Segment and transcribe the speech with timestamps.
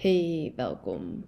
[0.00, 1.24] Hey, welkom.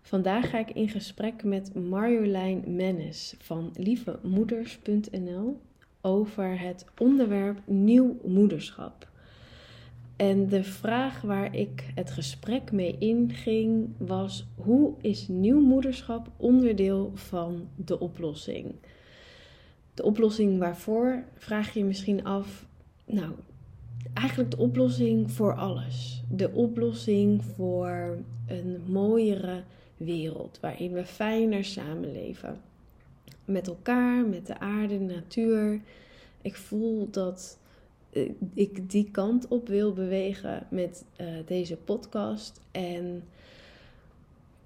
[0.00, 5.60] Vandaag ga ik in gesprek met Marjolein Mennis van lievemoeders.nl
[6.00, 9.08] over het onderwerp nieuw moederschap.
[10.16, 17.10] En de vraag waar ik het gesprek mee inging was: hoe is nieuw moederschap onderdeel
[17.14, 18.74] van de oplossing?
[19.94, 22.66] De oplossing waarvoor vraag je je misschien af.
[23.04, 23.32] Nou,
[24.14, 26.22] eigenlijk de oplossing voor alles.
[26.30, 29.62] De oplossing voor een mooiere
[29.96, 32.60] wereld waarin we fijner samenleven.
[33.44, 35.80] Met elkaar, met de aarde, de natuur.
[36.42, 37.58] Ik voel dat
[38.10, 42.60] eh, ik die kant op wil bewegen met uh, deze podcast.
[42.70, 43.22] En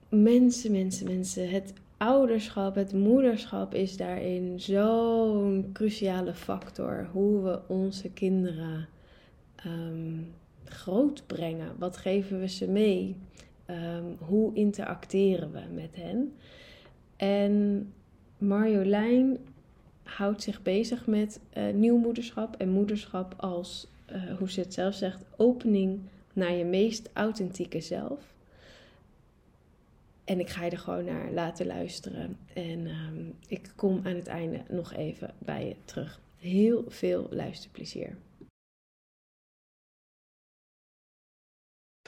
[0.09, 7.09] mensen, mensen, mensen, het ouderschap, het moederschap is daarin zo'n cruciale factor.
[7.13, 8.89] Hoe we onze kinderen
[9.67, 10.33] um,
[10.65, 11.79] groot brengen?
[11.79, 13.17] Wat geven we ze mee?
[13.67, 16.35] Um, hoe interacteren we met hen?
[17.17, 17.87] En
[18.39, 19.39] Marjolein
[20.03, 24.95] houdt zich bezig met uh, nieuw moederschap en moederschap als, uh, hoe ze het zelf
[24.95, 26.01] zegt, opening
[26.33, 28.35] naar je meest authentieke zelf.
[30.25, 32.37] En ik ga je er gewoon naar laten luisteren.
[32.53, 36.21] En um, ik kom aan het einde nog even bij je terug.
[36.39, 38.17] Heel veel luisterplezier.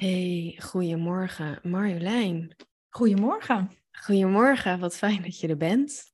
[0.03, 2.57] Hey, goedemorgen Marjolein.
[2.89, 3.71] Goedemorgen.
[3.93, 6.13] Goedemorgen, wat fijn dat je er bent.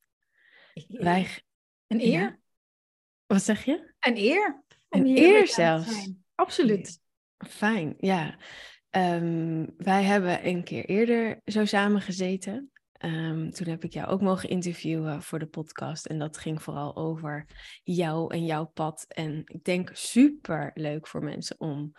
[0.89, 1.28] Wij...
[1.86, 2.20] Een eer.
[2.20, 2.39] Ja.
[3.27, 3.94] Wat zeg je?
[4.00, 4.62] Een eer.
[4.89, 6.11] Een eer zelfs.
[6.34, 7.00] Absoluut.
[7.48, 8.39] Fijn, ja.
[8.91, 12.72] Um, wij hebben een keer eerder zo samen gezeten.
[13.05, 16.07] Um, toen heb ik jou ook mogen interviewen voor de podcast.
[16.07, 17.47] En dat ging vooral over
[17.83, 19.05] jou en jouw pad.
[19.09, 21.93] En ik denk super leuk voor mensen om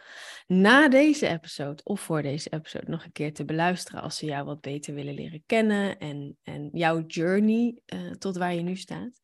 [0.47, 4.01] na deze episode of voor deze episode nog een keer te beluisteren.
[4.01, 5.97] Als ze jou wat beter willen leren kennen.
[5.97, 9.19] En, en jouw journey uh, tot waar je nu staat.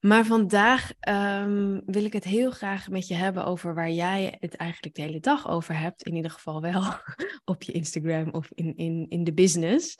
[0.00, 4.56] Maar vandaag um, wil ik het heel graag met je hebben over waar jij het
[4.56, 6.02] eigenlijk de hele dag over hebt.
[6.02, 6.82] In ieder geval wel
[7.44, 9.96] op je Instagram of in, in, in de business.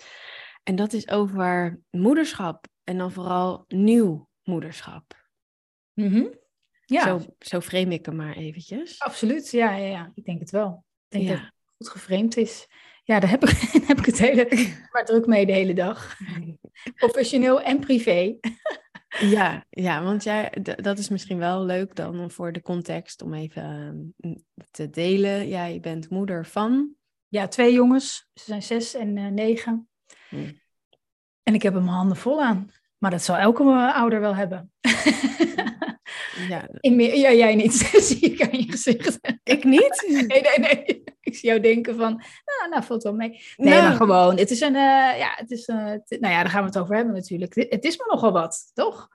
[0.65, 5.29] En dat is over moederschap en dan vooral nieuw moederschap.
[5.93, 6.39] Mm -hmm.
[6.87, 7.03] Ja.
[7.03, 9.01] Zo, zo frame ik hem maar eventjes.
[9.01, 10.13] Absoluut, ja, ja, ja.
[10.15, 10.85] ik denk het wel.
[11.09, 11.31] Ik denk ja.
[11.31, 12.67] dat het goed geframed is.
[13.03, 13.51] Ja, daar heb ik,
[13.87, 14.49] heb ik het hele,
[14.93, 16.17] maar druk mee de hele dag.
[16.95, 18.39] Professioneel en privé.
[19.21, 24.15] Ja, ja, want jij, dat is misschien wel leuk dan voor de context om even
[24.71, 25.49] te delen.
[25.49, 26.95] Jij bent moeder van?
[27.29, 28.29] Ja, twee jongens.
[28.35, 29.89] Ze zijn zes en uh, negen.
[31.43, 32.71] En ik heb er mijn handen vol aan.
[32.99, 34.73] Maar dat zal elke ouder wel hebben.
[36.49, 36.69] Ja.
[36.81, 37.73] In meer, ja, jij niet,
[38.09, 39.19] zie ik aan je gezicht.
[39.43, 40.05] Ik niet?
[40.27, 41.03] Nee, nee, nee.
[41.21, 43.43] Ik zie jou denken van, nou, nou valt wel mee.
[43.57, 43.83] Nee, nou.
[43.83, 46.67] maar gewoon, het is een, uh, ja, het is, uh, nou ja, daar gaan we
[46.67, 47.55] het over hebben natuurlijk.
[47.55, 49.09] Het is me nogal wat, toch?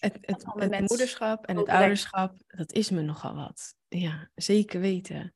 [0.00, 3.74] Het, het, het moederschap en het ouderschap, dat is me nogal wat.
[3.88, 5.34] Ja, zeker weten.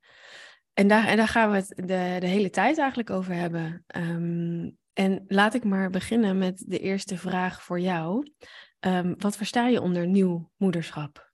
[0.72, 3.84] En daar, en daar gaan we het de, de hele tijd eigenlijk over hebben.
[3.96, 8.32] Um, en laat ik maar beginnen met de eerste vraag voor jou.
[8.80, 11.32] Um, wat versta je onder nieuw moederschap?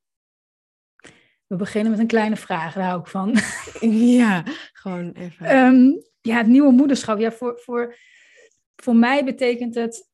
[1.46, 3.36] We beginnen met een kleine vraag, daar hou ik van.
[4.20, 4.42] ja,
[4.82, 5.56] gewoon even.
[5.56, 7.18] Um, ja, het nieuwe moederschap.
[7.18, 7.96] Ja, voor, voor,
[8.76, 10.10] voor mij betekent het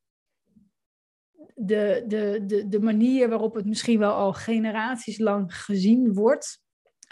[1.54, 6.62] de, de, de, de manier waarop het misschien wel al generaties lang gezien wordt.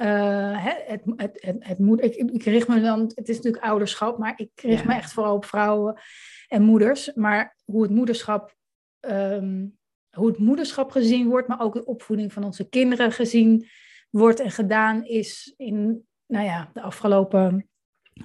[0.01, 4.19] Uh, het, het, het, het moet, ik, ik richt me dan, het is natuurlijk ouderschap,
[4.19, 4.89] maar ik richt ja.
[4.89, 6.01] me echt vooral op vrouwen
[6.49, 7.13] en moeders.
[7.15, 8.57] Maar hoe het moederschap,
[9.01, 9.79] um,
[10.11, 13.69] hoe het moederschap gezien wordt, maar ook de opvoeding van onze kinderen gezien
[14.11, 17.69] wordt en gedaan is in, nou ja, de afgelopen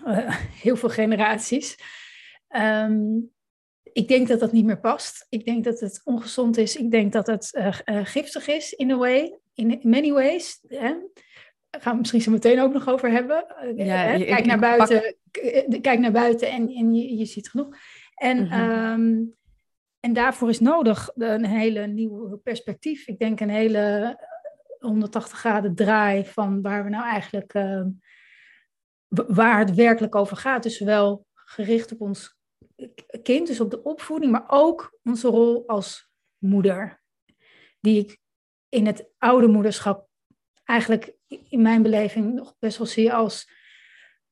[0.06, 1.78] uh, heel veel generaties.
[2.56, 3.31] Um,
[3.94, 5.25] ik denk dat dat niet meer past.
[5.29, 6.75] Ik denk dat het ongezond is.
[6.75, 7.50] Ik denk dat het
[7.85, 10.59] uh, giftig is in a way, in many ways.
[10.67, 10.94] Hè?
[11.79, 13.45] Gaan we misschien zo meteen ook nog over hebben.
[13.75, 15.81] Ja, je, kijk, naar buiten, pak...
[15.81, 17.75] kijk naar buiten en, en je, je ziet genoeg.
[18.15, 18.69] En, mm -hmm.
[18.69, 19.36] um,
[20.00, 23.07] en daarvoor is nodig een hele nieuwe perspectief.
[23.07, 24.18] Ik denk een hele
[24.80, 27.86] 180 graden draai van waar we nou eigenlijk, uh,
[29.07, 30.63] waar het werkelijk over gaat.
[30.63, 32.38] Dus zowel gericht op ons
[33.24, 37.01] kind, dus op de opvoeding, maar ook onze rol als moeder.
[37.80, 38.18] Die ik
[38.69, 40.07] in het oude moederschap
[40.63, 41.15] eigenlijk
[41.50, 43.51] in mijn beleving nog best wel zie als,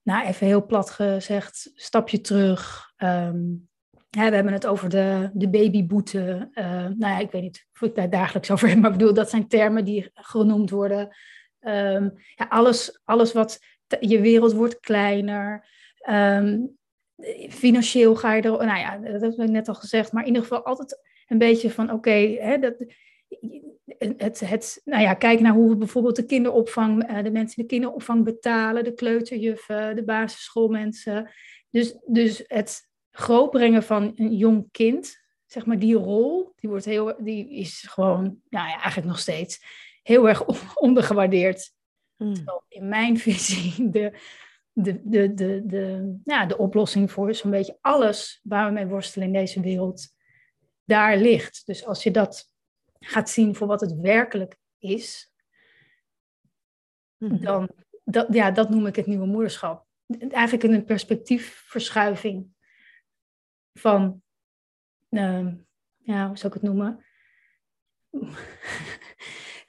[0.01, 2.91] nou even heel plat gezegd, stapje terug.
[4.17, 6.49] Hè, we hebben het over de, de babyboete.
[6.53, 9.13] Uh, nou ja, ik weet niet of ik daar dagelijks over heb, maar ik bedoel,
[9.13, 11.15] dat zijn termen die genoemd worden.
[11.59, 13.59] Um, ja, alles, alles wat,
[13.99, 15.67] je wereld wordt kleiner.
[16.09, 16.77] Um,
[17.49, 20.41] financieel ga je er, nou ja, dat heb ik net al gezegd, maar in ieder
[20.41, 22.75] geval altijd een beetje van, oké, dat
[24.17, 27.63] het, het, nou ja, kijk naar hoe we bijvoorbeeld de kinderopvang, eh, de mensen die
[27.63, 31.31] de kinderopvang betalen, de kleuterjuffen, de basisschoolmensen.
[31.69, 37.15] Dus, dus het grootbrengen van een jong kind, zeg maar, die rol, die, wordt heel,
[37.19, 39.63] die is gewoon, nou ja, eigenlijk nog steeds
[40.03, 40.45] heel erg
[40.75, 41.71] ondergewaardeerd.
[42.17, 42.61] Mm.
[42.67, 44.13] in mijn visie de,
[44.73, 49.27] de, de, de, de, ja, de oplossing voor zo'n beetje alles waar we mee worstelen
[49.27, 50.07] in deze wereld,
[50.83, 51.61] daar ligt.
[51.65, 52.50] Dus als je dat
[53.05, 55.33] gaat zien voor wat het werkelijk is,
[57.17, 57.43] mhm.
[57.43, 57.69] dan
[58.03, 59.85] dat, ja, dat noem ik het nieuwe moederschap.
[60.29, 62.47] Eigenlijk een perspectiefverschuiving
[63.73, 64.21] van,
[65.09, 65.53] uh,
[65.97, 67.05] ja, hoe zou ik het noemen?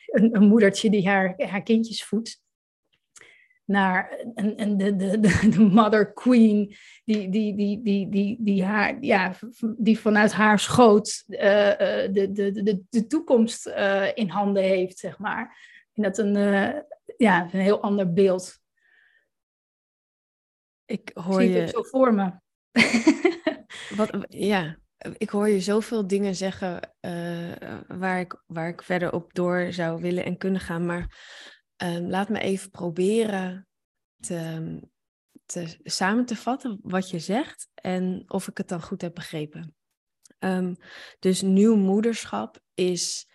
[0.06, 2.42] een, een, moedertje die haar, haar kindjes voedt
[3.64, 8.96] naar een, een, de, de, de, mother queen, die, die, die, die, die, die, haar,
[9.00, 9.34] ja,
[9.76, 15.18] die vanuit haar schoot uh, de, de, de, de toekomst uh, in handen heeft, zeg
[15.18, 15.70] maar.
[15.92, 16.80] En dat een, uh,
[17.16, 18.60] ja, een heel ander beeld.
[20.84, 21.58] Ik hoor Zie je...
[21.58, 22.32] het zo voor me.
[23.96, 24.76] Wat, ja,
[25.16, 26.94] ik hoor je zoveel dingen zeggen
[27.86, 31.06] waar, ik, waar ik verder op door zou willen en kunnen gaan, maar
[31.82, 33.68] Ehm, laat me even proberen
[34.20, 34.80] te,
[35.46, 39.74] te, samen te vatten wat je zegt en of ik het dan goed heb begrepen.
[40.38, 40.76] Um,
[41.18, 43.28] dus nieuw moederschap is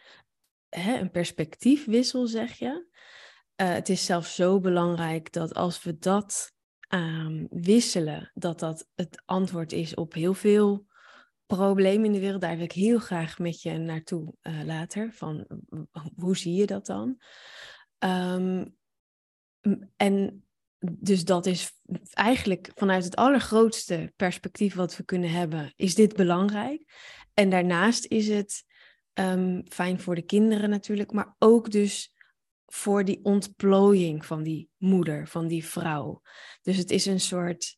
[0.69, 2.87] hè, een perspectiefwissel, zeg je.
[3.61, 6.53] Uh, het is zelfs zo belangrijk dat als we dat
[6.93, 10.85] uh, wisselen, dat dat het antwoord is op heel veel
[11.45, 12.41] problemen in de wereld.
[12.41, 15.13] Daar wil ik heel graag met je naartoe uh, later.
[15.13, 15.47] Van
[16.15, 17.17] hoe zie je dat dan?
[17.97, 18.65] Ehm,
[19.95, 20.47] en
[20.79, 21.71] dus dat is
[22.13, 26.83] eigenlijk vanuit het allergrootste perspectief wat we kunnen hebben, is dit belangrijk.
[27.33, 28.65] En daarnaast is het
[29.13, 32.13] um, fijn voor de kinderen natuurlijk, maar ook dus
[32.65, 36.21] voor die ontplooiing van die moeder, van die vrouw.
[36.61, 37.77] Dus het is een soort,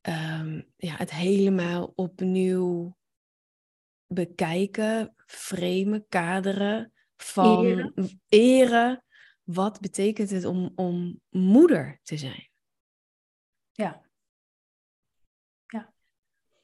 [0.00, 2.96] um, ja, het helemaal opnieuw
[4.06, 9.04] bekijken, framen, kaderen van eren, eren
[9.42, 12.48] wat betekent het om, om moeder te zijn?
[13.72, 14.02] Ja.
[15.66, 15.92] ja.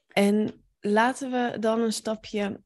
[0.08, 2.62] En laten we dan een stapje.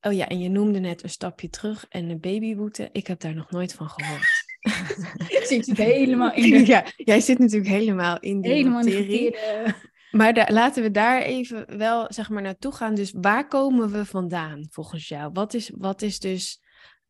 [0.00, 2.88] oh ja, en je noemde net een stapje terug en een babyboete.
[2.92, 4.42] Ik heb daar nog nooit van gehoord.
[5.48, 6.66] zit helemaal in de...
[6.66, 9.36] Ja, jij zit natuurlijk helemaal in die helemaal materie.
[10.10, 12.94] Maar daar, laten we daar even wel zeg maar naartoe gaan.
[12.94, 15.30] Dus waar komen we vandaan volgens jou?
[15.32, 16.62] Wat is, wat is dus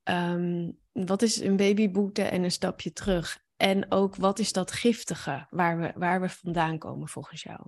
[0.05, 3.43] Ehm, wat is een babyboete en een stapje terug?
[3.57, 7.61] En ook wat is dat giftige waar we, waar we vandaan komen volgens jou?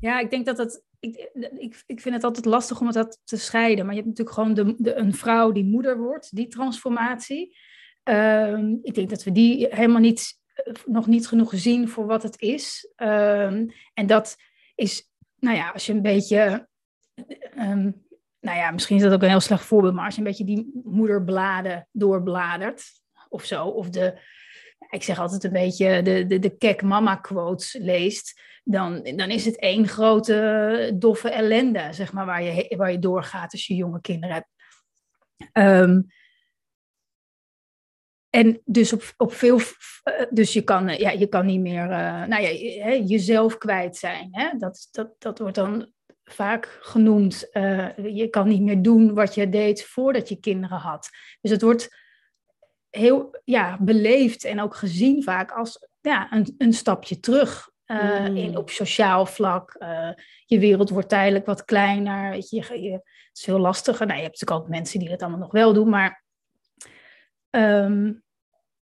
[0.00, 0.84] Ja, ik denk dat dat.
[1.00, 3.86] Ik, ik, ik vind het altijd lastig om het dat te scheiden.
[3.86, 7.56] Maar je hebt natuurlijk gewoon de, de, een vrouw die moeder wordt, die transformatie.
[8.02, 10.40] Ehm, ik denk dat we die helemaal niet,
[10.84, 12.92] nog niet genoeg zien voor wat het is.
[12.96, 14.36] Ehm, en dat
[14.74, 16.68] is, nou ja, als je een beetje
[18.46, 20.44] nou ja, misschien is dat ook een heel slecht voorbeeld, maar als je een beetje
[20.44, 22.84] die moederbladen doorbladert
[23.28, 24.20] of zo, of de,
[24.90, 29.44] ik zeg altijd een beetje de, de, de kek mama quotes leest, dan, dan is
[29.44, 34.00] het één grote doffe ellende, zeg maar, waar je, waar je doorgaat als je jonge
[34.00, 34.48] kinderen hebt.
[35.52, 36.06] Um,
[38.30, 39.60] en dus op, op veel,
[40.30, 41.86] dus je kan, ja, je kan niet meer,
[42.28, 42.48] nou ja,
[42.94, 44.28] jezelf kwijt zijn.
[44.30, 44.58] Hè?
[44.58, 45.94] Dat, dat, dat wordt dan
[46.30, 47.48] vaak genoemd.
[47.52, 51.08] Uh, je kan niet meer doen wat je deed voordat je kinderen had.
[51.40, 51.96] Dus het wordt
[52.90, 57.74] heel ja, beleefd en ook gezien vaak als ja, een, een stapje terug.
[57.86, 59.76] Uh, in, op sociaal vlak.
[59.78, 60.10] Uh,
[60.44, 62.30] je wereld wordt tijdelijk wat kleiner.
[62.30, 63.02] Weet je, je, het
[63.32, 64.06] is veel lastiger.
[64.06, 65.88] Nou, je hebt natuurlijk ook mensen die dat allemaal nog wel doen.
[65.88, 66.24] Maar
[67.50, 68.22] um,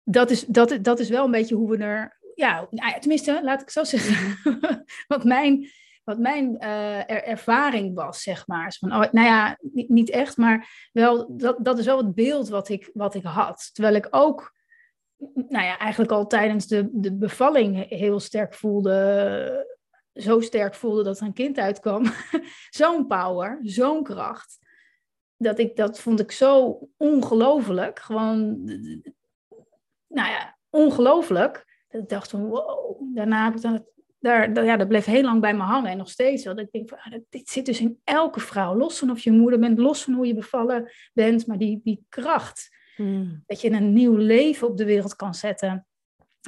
[0.03, 2.17] dat, is, dat, dat is wel een beetje hoe we er.
[2.36, 4.38] Ja, nou tenminste, laat ik zo zeggen.
[5.08, 5.69] wat mijn
[6.09, 8.75] wat mijn uh, ervaring was, zeg maar.
[8.79, 12.49] Van, oh, nou ja, niet, niet, echt, maar wel, dat, dat is wel het beeld
[12.49, 13.69] wat ik, wat ik had.
[13.73, 14.53] Terwijl ik ook,
[15.33, 19.77] nou ja, eigenlijk al tijdens de, de bevalling heel sterk voelde,
[20.13, 22.03] zo sterk voelde dat er een kind uitkwam.
[22.79, 24.57] zo'n power, zo'n kracht.
[25.37, 27.99] Dat ik, dat vond ik zo ongelooflijk.
[27.99, 28.63] Gewoon,
[30.07, 31.83] nou ja, ongelooflijk.
[31.87, 33.01] Dat ik dacht van, wow.
[33.15, 33.85] Daarna heb ik dan
[34.19, 36.45] daar, ja, dat bleef heel lang bij me hangen en nog steeds.
[36.45, 38.75] Want ik denk, van, ah, dit zit dus in elke vrouw.
[38.75, 41.47] Los van of je moeder bent, los van hoe je bevallen bent.
[41.47, 42.69] Maar die, die kracht.
[42.95, 43.43] Hmm.
[43.45, 45.88] Dat je een nieuw leven op de wereld kan zetten.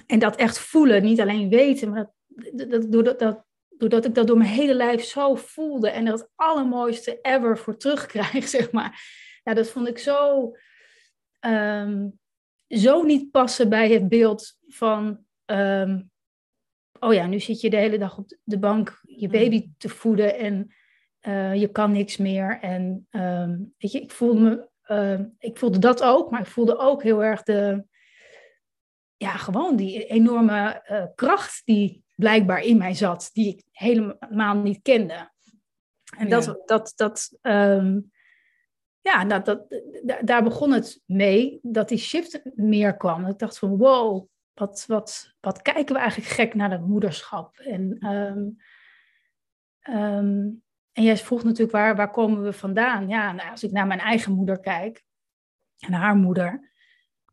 [0.08, 1.04] En dat echt voelen.
[1.04, 3.46] Niet alleen weten, maar dat, dat, dat, dat,
[3.82, 8.48] doordat ik dat door mijn hele lijf zo voelde en dat allermooiste ever voor terugkrijg,
[8.58, 9.02] zeg maar.
[9.44, 10.52] Ja, dat vond ik zo,
[11.40, 12.10] ehm,
[12.68, 16.02] zo niet passen bij het beeld van, ehm,
[17.04, 19.32] oh ja, nu zit je de hele dag op de bank je mm.
[19.32, 20.74] baby te voeden en
[21.22, 22.60] uh, je kan niks meer.
[22.62, 24.70] En ehm, weet je, ik voelde me,
[25.38, 27.86] ik voelde dat ook, maar ik voelde ook heel erg de,
[29.18, 34.82] ja, gewoon die enorme uh, kracht die blijkbaar in mij zat, die ik helemaal niet
[34.82, 35.32] kende.
[36.18, 38.12] En dat, dat, dat, um,
[39.02, 39.66] ja, dat, dat,
[40.22, 43.26] daar begon het mee, dat die shift meer kwam.
[43.26, 44.28] Ik dacht van, wow,
[44.88, 47.58] wat, wat, kijken we eigenlijk gek naar dat moederschap.
[47.58, 48.58] En, um,
[49.96, 53.08] um, en jij vroeg natuurlijk, waar, waar komen we vandaan?
[53.08, 55.04] Ja, nou, als ik naar mijn eigen moeder kijk,
[55.80, 56.72] en haar moeder,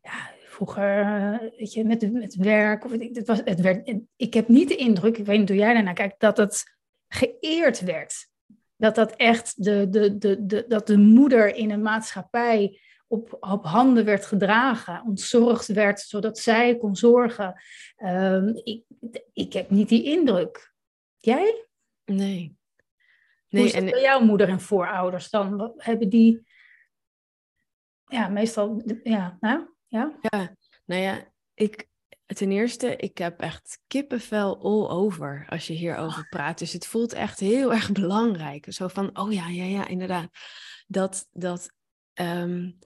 [0.01, 2.85] ja, vroeger, eh, weet je, met, met werk.
[2.85, 5.73] Of, het, was, het werd, ik heb niet de indruk, ik weet niet hoe jij
[5.73, 6.63] daarnaar kijkt, dat het
[7.07, 8.27] geëerd werd.
[8.75, 12.79] Dat dat echt de, de, de, dat de moeder in een maatschappij
[13.09, 17.61] op, op handen werd gedragen, ontzorgd werd, zodat zij kon zorgen.
[17.95, 18.83] Ehm, ik,
[19.33, 20.73] ik heb niet die indruk.
[21.17, 21.67] Jij?
[22.05, 22.57] Nee.
[23.49, 23.85] nee Hoe is en...
[23.85, 25.57] bij jouw moeder en voorouders dan?
[25.57, 26.47] Wat hebben die...
[28.05, 28.81] Ja, meestal...
[29.03, 29.67] Ja, nou?
[29.87, 30.17] Ja?
[30.21, 31.87] ja, nou ja, ik,
[32.25, 36.59] ten eerste, ik heb echt kippenvel all over als je hierover praat.
[36.59, 38.73] Dus het voelt echt heel erg belangrijk.
[38.73, 40.29] Zo van, oh ja, ja, ja, inderdaad.
[40.87, 41.71] Dat, dat,
[42.13, 42.79] um,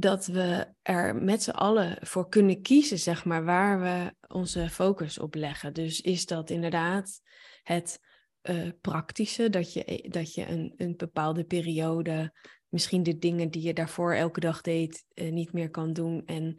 [0.00, 5.18] dat we er met z'n allen voor kunnen kiezen, zeg maar, waar we onze focus
[5.18, 5.74] op leggen.
[5.74, 7.20] Dus is dat inderdaad
[7.62, 8.00] het
[8.42, 12.32] uh, praktische, dat je, dat je een, een bepaalde periode
[12.68, 16.22] misschien de dingen die je daarvoor elke dag deed uh, niet meer kan doen.
[16.26, 16.58] En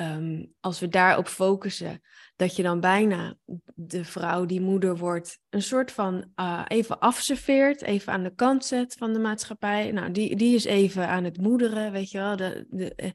[0.00, 2.00] um, als we daarop focussen,
[2.36, 3.34] dat je dan bijna
[3.74, 8.64] de vrouw die moeder wordt, een soort van uh, even afserveert, even aan de kant
[8.64, 9.90] zet van de maatschappij.
[9.90, 12.36] Nou, die, die is even aan het moederen, weet je wel.
[12.36, 13.10] De, de, uh,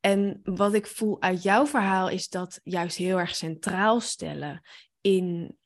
[0.00, 4.60] en wat ik voel uit jouw verhaal is dat juist heel erg centraal stellen
[5.00, 5.58] in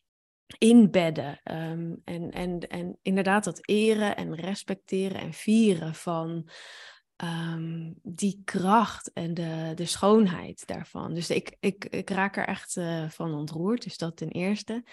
[0.59, 1.41] inbedden.
[1.45, 6.49] Um, en, en, en inderdaad dat eren en respecteren en vieren van
[7.17, 11.15] um, die kracht en de, de schoonheid daarvan.
[11.15, 13.83] Dus ik, ik, ik raak er echt uh, van ontroerd.
[13.83, 14.85] Dus dat ten eerste.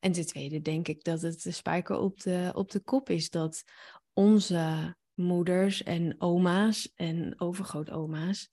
[0.00, 3.30] En ten tweede denk ik dat het de spijker op de, op de kop is
[3.30, 3.64] dat
[4.12, 8.50] onze moeders en oma's en overgrootoma's.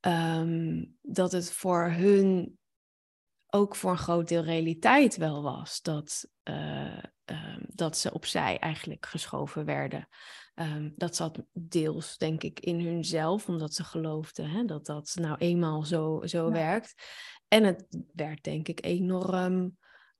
[0.00, 2.58] Um, dat het voor hun
[3.46, 5.82] ook voor een groot deel realiteit wel was.
[5.82, 7.02] Dat, uh,
[7.60, 10.08] dat ze opzij eigenlijk geschoven werden.
[10.54, 15.36] Um, dat zat deels, denk ik, in hunzelf, omdat ze geloofden hè, dat dat nou
[15.38, 16.94] eenmaal zo, zo werkt.
[17.48, 19.76] En het werd, denk ik, enorm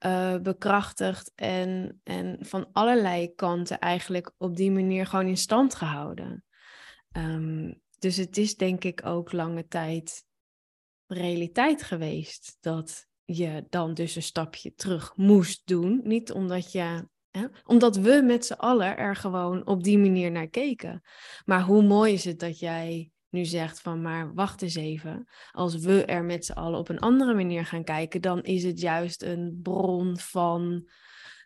[0.07, 6.45] uh, bekrachtigd en, en van allerlei kanten eigenlijk op die manier gewoon in stand gehouden.
[7.17, 10.25] Um, dus het is denk ik ook lange tijd
[11.07, 16.01] realiteit geweest dat je dan dus een stapje terug moest doen.
[16.05, 17.09] Niet omdat je.
[17.65, 21.03] Omdat we met z'n allen er gewoon op die manier naar keken.
[21.45, 25.29] Maar hoe mooi is het dat jij nu zegt van maar wacht eens even.
[25.53, 28.81] Als we er met z'n allen op een andere manier gaan kijken, dan is het
[28.81, 30.89] juist een bron van.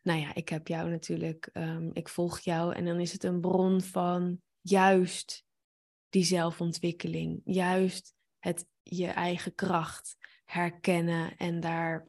[0.03, 3.41] Nou ja, ik heb jou natuurlijk, um, ik volg jou en dan is het een
[3.41, 5.45] bron van juist
[6.09, 12.09] die zelfontwikkeling, juist het je eigen kracht herkennen en daar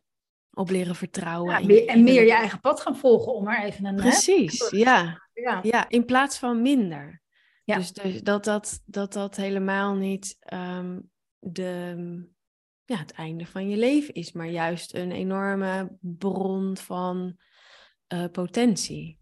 [0.54, 1.68] op leren vertrouwen.
[1.68, 3.96] Ja, en meer je eigen pad gaan volgen om maar even een...
[3.96, 5.22] Precies, ja.
[5.34, 5.60] ja.
[5.62, 5.90] ja.
[5.90, 7.22] in plaats van minder.
[7.64, 7.76] Ja.
[7.76, 11.96] Dus, dus dat, dat, dat dat helemaal niet um, de,
[12.86, 17.38] ja, het einde van je leven is, maar juist een enorme bron van
[18.14, 19.20] uh, potentie.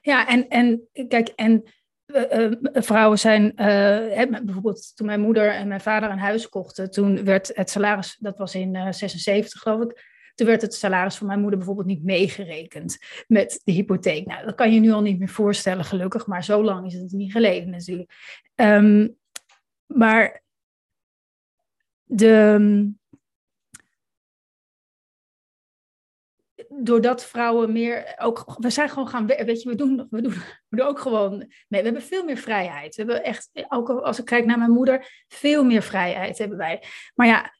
[0.00, 1.62] Ja, en, en kijk, en
[2.06, 7.24] uh, vrouwen zijn, uh, bijvoorbeeld toen mijn moeder en mijn vader een huis kochten, toen
[7.24, 10.07] werd het salaris, dat was in uh, 76 geloof ik,
[10.38, 14.26] toen werd het salaris van mijn moeder bijvoorbeeld niet meegerekend met de hypotheek.
[14.26, 17.12] Nou, dat kan je nu al niet meer voorstellen, gelukkig, maar zo lang is het
[17.12, 18.12] niet geleden natuurlijk.
[18.54, 19.16] Um,
[19.86, 20.42] maar
[22.04, 22.92] de,
[26.68, 30.32] doordat vrouwen meer ook, we zijn gewoon gaan, weet je, we doen, we doen,
[30.68, 32.96] we doen ook gewoon, nee, we hebben veel meer vrijheid.
[32.96, 36.82] We hebben echt, ook als ik kijk naar mijn moeder, veel meer vrijheid hebben wij.
[37.14, 37.54] Maar ja,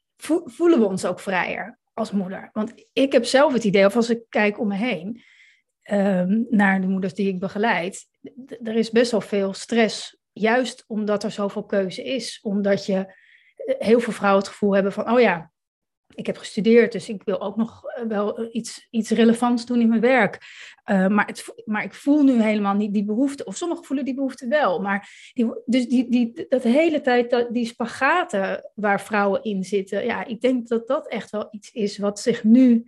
[0.46, 2.50] voelen we ons ook vrijer als moeder?
[2.52, 5.22] Want ik heb zelf het idee, of als ik kijk om me heen,
[5.90, 8.06] um, naar de moeders die ik begeleid,
[8.62, 12.38] er is best wel veel stress, juist omdat er zoveel keuze is.
[12.42, 13.14] Omdat je,
[13.54, 15.50] eh, heel veel vrouwen het gevoel hebben van, oh ja,
[16.14, 19.88] ik heb gestudeerd, dus ik wil ook nog eh, wel iets, iets relevants doen in
[19.88, 20.38] mijn werk.
[20.90, 23.44] Uh, maar, het, maar ik voel nu helemaal niet die behoefte.
[23.44, 24.80] Of sommigen voelen die behoefte wel.
[24.80, 30.04] Maar die, dus die, die, dat hele tijd, dat, die spagaten waar vrouwen in zitten.
[30.04, 32.84] Ja, ik denk dat dat echt wel iets is wat zich nu,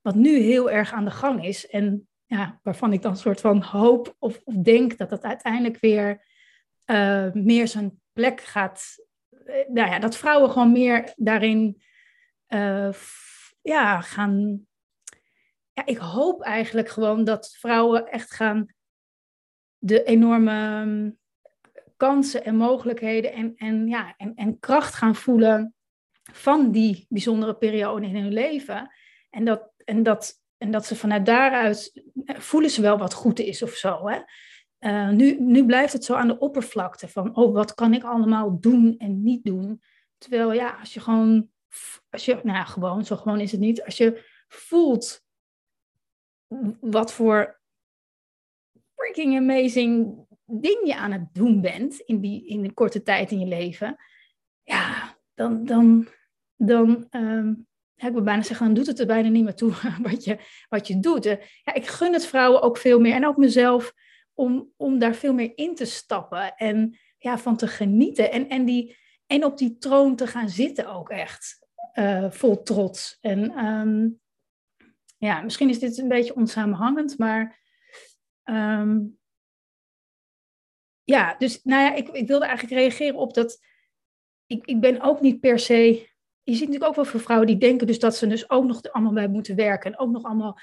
[0.00, 1.66] wat nu heel erg aan de gang is.
[1.66, 6.26] En ja, waarvan ik dan soort van hoop of, of denk dat dat uiteindelijk weer
[7.32, 9.06] meer zijn plek gaat.
[9.68, 11.82] nou ja, dat vrouwen gewoon meer daarin
[12.48, 12.92] uh,
[13.62, 14.66] ja, gaan.
[15.72, 18.66] Ja, ik hoop eigenlijk gewoon dat vrouwen echt gaan
[19.78, 21.18] de enorme mm,
[21.96, 25.74] kansen en mogelijkheden en, en, ja, en, en kracht gaan voelen
[26.32, 28.90] van die bijzondere periode in hun leven.
[29.30, 33.38] En dat, en dat, en dat ze vanuit daaruit eh, voelen ze wel wat goed
[33.38, 34.08] is of zo.
[34.08, 34.20] Hè?
[34.80, 38.60] Uh, nu, nu blijft het zo aan de oppervlakte van, oh, wat kan ik allemaal
[38.60, 39.82] doen en niet doen?
[40.18, 41.48] Terwijl ja, als je gewoon
[42.10, 43.84] als je, nou gewoon, zo gewoon is het niet.
[43.84, 45.24] Als je voelt
[46.80, 47.60] wat voor
[48.94, 53.40] freaking amazing ding je aan het doen bent in, die, in een korte tijd in
[53.40, 53.96] je leven,
[54.62, 56.08] ja, dan, dan,
[56.56, 59.72] dan um, ik bijna zeggen, dan doet het er bijna niet meer toe
[60.10, 61.24] wat je, wat je doet.
[61.24, 63.94] Ja, ik gun het vrouwen ook veel meer en ook mezelf
[64.34, 68.32] om, om daar veel meer in te stappen en ja, van te genieten.
[68.32, 68.96] En, en, die,
[69.28, 71.66] en op die troon te gaan zitten ook echt.
[71.94, 73.18] Uh, vol trots.
[73.20, 74.20] En um,
[75.18, 77.60] ja, misschien is dit een beetje onsamenhangend, maar
[78.44, 79.18] um,
[81.04, 83.58] ja, dus nou ja, ik, ik wilde eigenlijk reageren op dat.
[84.46, 86.08] Ik, ik ben ook niet per se.
[86.42, 88.82] Je ziet natuurlijk ook wel veel vrouwen die denken dus dat ze dus ook nog
[88.82, 89.92] allemaal bij moeten werken.
[89.92, 90.58] En ook nog allemaal.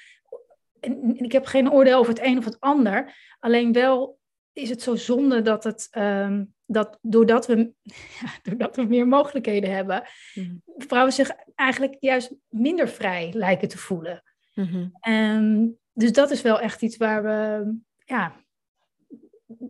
[0.80, 3.16] En, ik heb geen oordeel over het een of het ander.
[3.40, 4.20] Alleen wel
[4.54, 7.56] is het zo zonde dat het, um, dat doordat we,
[8.22, 10.04] ja, doordat we meer mogelijkheden hebben,
[10.34, 14.24] mm vrouwen zich eigenlijk juist minder vrij lijken te voelen.
[14.54, 15.78] Mm -hmm.
[15.94, 17.74] dus dat is wel echt iets waar we,
[18.06, 18.36] ja,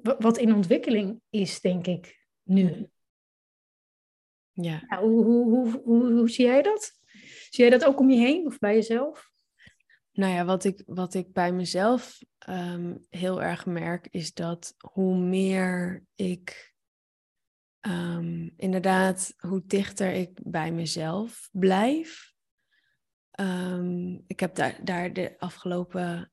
[0.02, 2.90] wat in ontwikkeling is, denk ik, nu.
[4.52, 4.84] Ja.
[4.88, 6.92] ja hoe, hoe, hoe, hoe, hoe zie jij dat?
[7.50, 9.32] Zie jij dat ook om je heen of bij jezelf?
[10.12, 15.18] Nou ja, wat ik, wat ik bij mezelf um, heel erg merk, is dat hoe
[15.18, 16.75] meer ik
[17.88, 22.34] um, inderdaad, hoe dichter ik bij mezelf blijf.
[23.40, 26.32] Um, ik heb daar, daar de afgelopen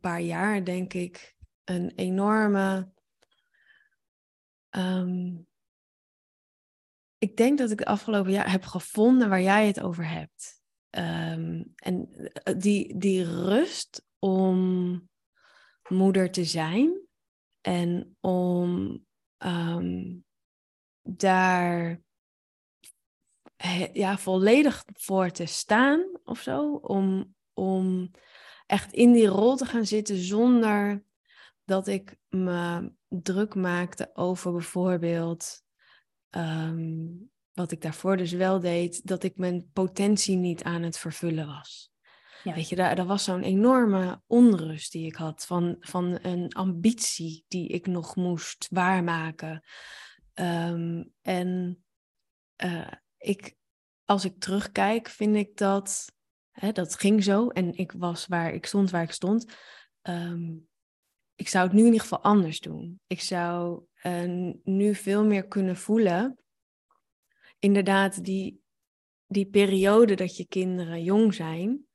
[0.00, 2.92] paar jaar, denk ik, een enorme.
[7.18, 10.62] ik denk dat ik de afgelopen jaar heb gevonden waar jij het over hebt.
[10.90, 15.08] En eh, die, die rust om
[15.88, 17.00] moeder te zijn
[17.60, 19.06] en om
[21.16, 22.00] daar
[23.92, 26.74] ja, volledig voor te staan of zo.
[26.74, 28.10] Om, om
[28.66, 31.04] echt in die rol te gaan zitten zonder
[31.64, 35.62] dat ik me druk maakte over bijvoorbeeld
[36.30, 41.46] um, wat ik daarvoor dus wel deed, dat ik mijn potentie niet aan het vervullen
[41.46, 41.92] was.
[42.42, 42.54] Ja.
[42.54, 47.44] Weet je, daar, daar was zo'n enorme onrust die ik had van, van een ambitie
[47.48, 49.64] die ik nog moest waarmaken.
[50.38, 51.82] Ehm, en
[52.64, 53.56] uh, ik,
[54.04, 56.12] als ik terugkijk, vind ik dat
[56.50, 59.52] hè, dat ging zo en ik was waar ik stond, waar ik stond.
[60.02, 60.68] Um,
[61.34, 63.00] ik zou het nu in ieder geval anders doen.
[63.06, 66.38] Ik zou uh, nu veel meer kunnen voelen
[67.58, 68.60] inderdaad die,
[69.26, 71.86] die periode dat je kinderen jong zijn,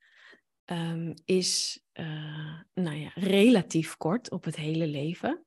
[0.66, 5.46] um, is uh, nou ja, relatief kort op het hele leven.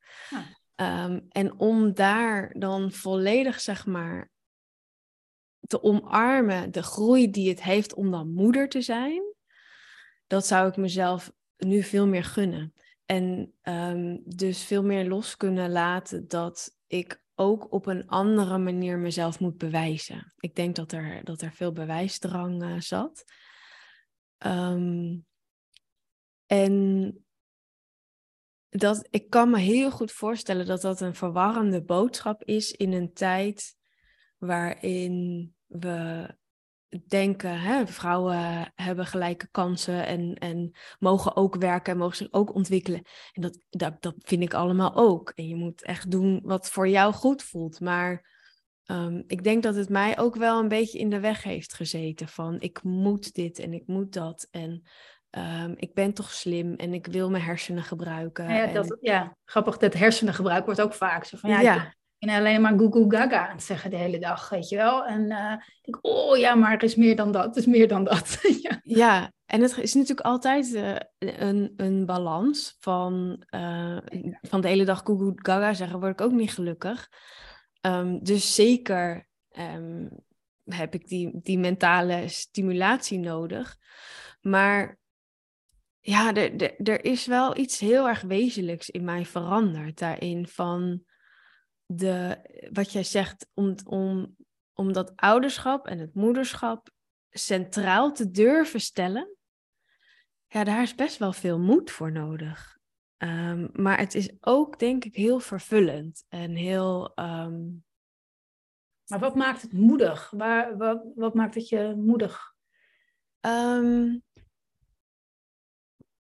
[0.81, 4.31] Um, en om daar dan volledig, zeg maar,
[5.61, 9.23] te omarmen, de groei die het heeft om dan moeder te zijn,
[10.27, 12.75] dat zou ik mezelf nu veel meer gunnen.
[13.05, 18.99] En um, dus veel meer los kunnen laten dat ik ook op een andere manier
[18.99, 20.33] mezelf moet bewijzen.
[20.37, 23.25] Ik denk dat er, dat er veel bewijsdrang uh, zat.
[24.47, 25.27] Um,
[26.47, 27.26] en
[28.77, 33.13] dat, ik kan me heel goed voorstellen dat dat een verwarrende boodschap is in een
[33.13, 33.77] tijd
[34.39, 36.29] waarin we
[37.07, 42.55] denken, hè, vrouwen hebben gelijke kansen en, en mogen ook werken en mogen zich ook
[42.55, 43.03] ontwikkelen.
[43.33, 45.33] En dat, dat, dat vind ik allemaal ook.
[45.35, 47.81] En je moet echt doen wat voor jou goed voelt.
[47.81, 48.35] Maar
[48.87, 52.29] um, ik denk dat het mij ook wel een beetje in de weg heeft gezeten
[52.29, 54.49] van ik moet dit en ik moet dat.
[54.51, 54.83] En
[55.37, 58.49] um, ik ben toch slim en ik wil mijn hersenen gebruiken.
[58.49, 58.75] Ja, en...
[58.75, 61.95] dat, ja grappig, dat hersenengebruik wordt ook vaak zo van ja, ja.
[62.19, 65.05] En alleen maar Google Gaga aan het zeggen de hele dag, weet je wel.
[65.05, 67.89] En uh, ik denk, oh ja, maar er is meer dan dat, het is meer
[67.89, 68.39] dan dat.
[68.63, 68.81] ja.
[68.83, 73.99] ja, en het is natuurlijk altijd uh, een, een balans van, uh,
[74.43, 77.09] van de hele dag Google Gaga zeggen, word ik ook niet gelukkig.
[77.81, 80.11] Um, dus zeker um,
[80.65, 83.77] heb ik die, die mentale stimulatie nodig.
[84.41, 84.99] Maar
[86.07, 90.49] ja, er, is wel iets heel erg wezenlijks in mij veranderd daarin.
[90.49, 91.05] Van
[91.87, 92.39] de,
[92.73, 94.37] wat jij zegt, om, om,
[94.73, 96.91] om dat ouderschap en het moederschap
[97.31, 99.37] centraal te durven stellen.
[100.47, 102.79] Ja, daar is best wel veel moed voor nodig.
[103.19, 107.13] Um, maar het is ook, denk ik, heel vervullend en heel.
[107.15, 107.85] Um...
[109.07, 110.31] Maar wat maakt het moedig?
[110.31, 112.55] Waar, wat, wat maakt het je moedig?
[113.41, 114.25] Um,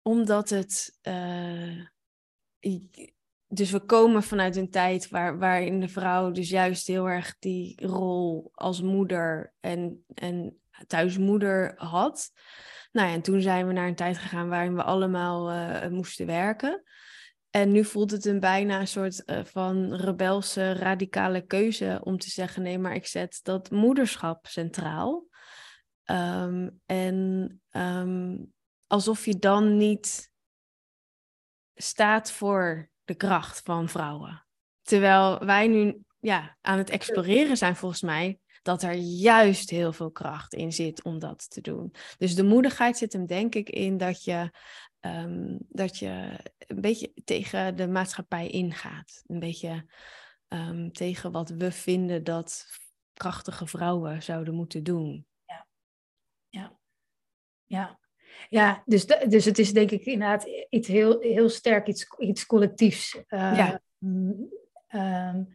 [0.02, 0.98] omdat het.
[1.02, 1.86] Uh,
[3.46, 7.86] dus we komen vanuit een tijd waar, waarin de vrouw dus juist heel erg die
[7.86, 12.30] rol als moeder en, en thuismoeder had.
[12.92, 16.26] Nou ja, en toen zijn we naar een tijd gegaan waarin we allemaal uh, moesten
[16.26, 16.82] werken.
[17.50, 22.30] En nu voelt het een bijna een soort uh, van rebelse, radicale keuze om te
[22.30, 25.26] zeggen: nee, maar ik zet dat moederschap centraal.
[26.04, 28.52] Um, en um,
[28.92, 30.30] alsof je dan niet
[31.74, 34.46] staat voor de kracht van vrouwen.
[34.82, 40.10] Terwijl wij nu ja, aan het exploreren zijn volgens mij dat er juist heel veel
[40.10, 41.94] kracht in zit om dat te doen.
[42.18, 44.50] Dus de moedigheid zit hem denk ik in dat je,
[45.00, 49.22] um, dat je een beetje tegen de maatschappij ingaat.
[49.26, 49.90] Een beetje
[50.48, 52.66] um, tegen wat we vinden dat
[53.12, 55.26] krachtige vrouwen zouden moeten doen.
[55.44, 55.66] Ja,
[56.48, 56.78] ja,
[57.64, 58.00] ja.
[58.48, 63.16] Ja, dus, dus het is denk ik inderdaad iets heel, heel sterk, iets, iets collectiefs.
[63.28, 63.80] Uh, ja.
[63.98, 65.50] Um,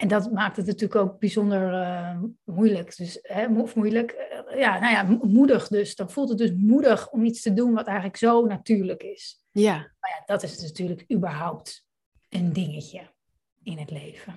[0.00, 2.96] en dat maakt het natuurlijk ook bijzonder uh, moeilijk.
[2.96, 4.14] Dus, hè, of moeilijk,
[4.50, 5.96] uh, ja, nou ja, moedig dus.
[5.96, 9.44] Dan voelt het dus moedig om iets te doen wat eigenlijk zo natuurlijk is.
[9.50, 9.74] Ja.
[9.74, 11.86] Maar ja, dat is natuurlijk überhaupt
[12.28, 13.00] een dingetje
[13.62, 14.34] in het leven.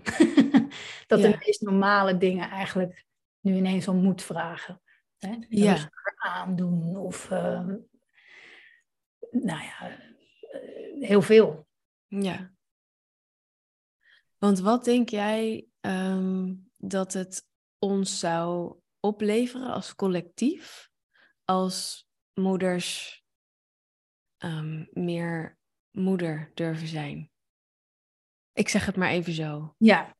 [1.08, 1.28] dat ja.
[1.28, 3.06] de meest normale dingen eigenlijk
[3.40, 4.82] nu ineens om moet vragen.
[5.18, 5.36] Hè?
[5.50, 5.90] Ja.
[6.16, 7.68] aandoen of uh,
[9.34, 11.68] nou ja, uh, heel veel.
[12.08, 12.54] Ja.
[14.38, 17.48] Want wat denk jij um, dat het
[17.80, 20.90] ons zou opleveren als collectief,
[21.46, 23.22] als moeders
[24.38, 25.58] um, meer
[25.92, 27.32] moeder durven zijn?
[28.54, 29.76] Ik zeg het maar even zo.
[29.78, 30.16] Ja,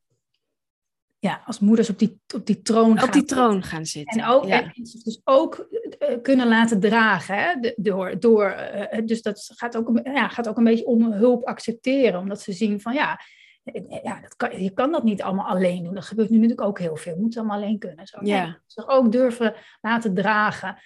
[1.24, 4.20] ja, als moeders op die, op die troon op gaan die troon gaan zitten.
[4.20, 4.72] En ook, ja.
[4.74, 7.36] dus ook uh, kunnen laten dragen.
[7.36, 7.72] Hè?
[7.76, 8.56] door, door,
[8.92, 12.20] uh, dus dat gaat ook, ja, gaat ook een beetje om hulp accepteren.
[12.20, 13.20] Omdat ze zien van ja,
[14.02, 15.94] ja dat kan, je kan dat niet allemaal alleen doen.
[15.94, 17.14] Dat gebeurt nu natuurlijk ook heel veel.
[17.14, 18.06] Je moet het allemaal alleen kunnen.
[18.06, 18.18] Zo.
[18.20, 18.60] Ja.
[18.66, 20.78] Dus ook durven laten dragen.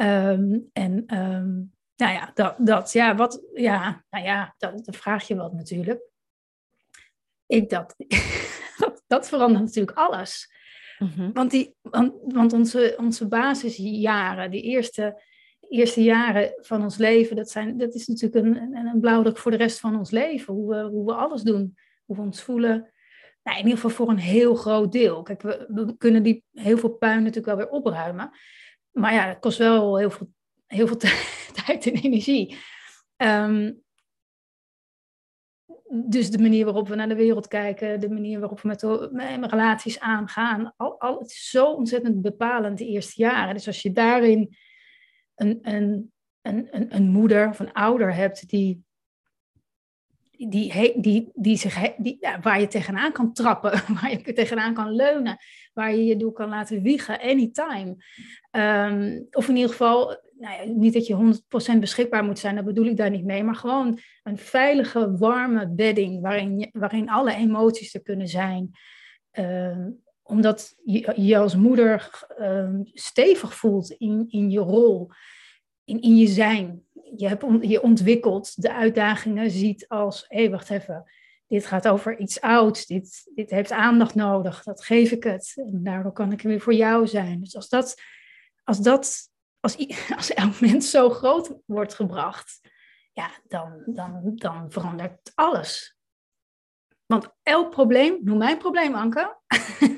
[0.00, 5.28] Um, en um, nou ja, dat, dat, ja, wat, ja, nou ja, dat, dat vraag
[5.28, 6.00] je wat natuurlijk.
[7.46, 7.94] Ik dat
[9.14, 10.52] dat verandert natuurlijk alles.
[10.98, 11.32] Mm-hmm.
[11.32, 15.22] Want, die, want, want, onze, onze basisjaren, die eerste,
[15.68, 19.50] eerste jaren van ons leven, dat, zijn, dat is natuurlijk een, een, een blauwdruk voor
[19.50, 20.54] de rest van ons leven.
[20.54, 22.92] Hoe we, hoe we alles doen, hoe we ons voelen.
[23.42, 25.22] Nou, in ieder geval voor een heel groot deel.
[25.22, 28.30] Kijk, we, we kunnen die heel veel puin natuurlijk wel weer opruimen.
[28.90, 30.28] Maar ja, het kost wel heel veel,
[30.66, 30.96] heel veel
[31.64, 32.56] tijd en energie.
[33.16, 33.83] Um,
[35.94, 39.08] dus de manier waarop we naar de wereld kijken, de manier waarop we met, de,
[39.40, 43.54] met relaties aangaan, al, al, het is zo ontzettend bepalend de eerste jaren.
[43.54, 44.56] Dus als je daarin
[45.34, 48.83] een, een, een, een, een moeder of een ouder hebt die,
[50.36, 53.70] die, die, die zich, die, waar je tegenaan kan trappen,
[54.00, 55.36] waar je tegenaan kan leunen,
[55.72, 57.96] waar je je door kan laten wiegen, anytime.
[58.50, 61.40] Um, of in ieder geval nou ja, niet dat je
[61.76, 65.68] 100% beschikbaar moet zijn, dat bedoel ik daar niet mee, maar gewoon een veilige, warme
[65.68, 68.70] bedding waarin, waarin alle emoties er kunnen zijn.
[69.32, 69.86] Uh,
[70.22, 75.10] omdat je je als moeder uh, stevig voelt in, in je rol,
[75.84, 76.83] in, in je zijn.
[77.16, 81.04] Je hebt je ontwikkeld, de uitdagingen ziet als, hé, hey, wacht even,
[81.46, 85.52] dit gaat over iets ouds, dit, dit heeft aandacht nodig, dat geef ik het.
[85.56, 87.40] En daardoor kan ik er weer voor jou zijn.
[87.40, 88.02] Dus als dat,
[88.64, 89.76] als dat als,
[90.16, 92.60] als elk mens zo groot wordt gebracht,
[93.12, 95.96] ja, dan, dan, dan verandert alles.
[97.06, 99.38] Want elk probleem, noem mijn probleem, Anke.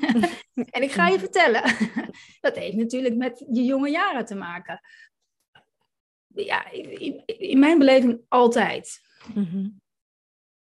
[0.75, 1.63] en ik ga je vertellen,
[2.39, 4.81] dat heeft natuurlijk met je jonge jaren te maken.
[6.45, 8.99] Ja, in, in mijn beleving altijd.
[9.33, 9.81] Mm-hmm.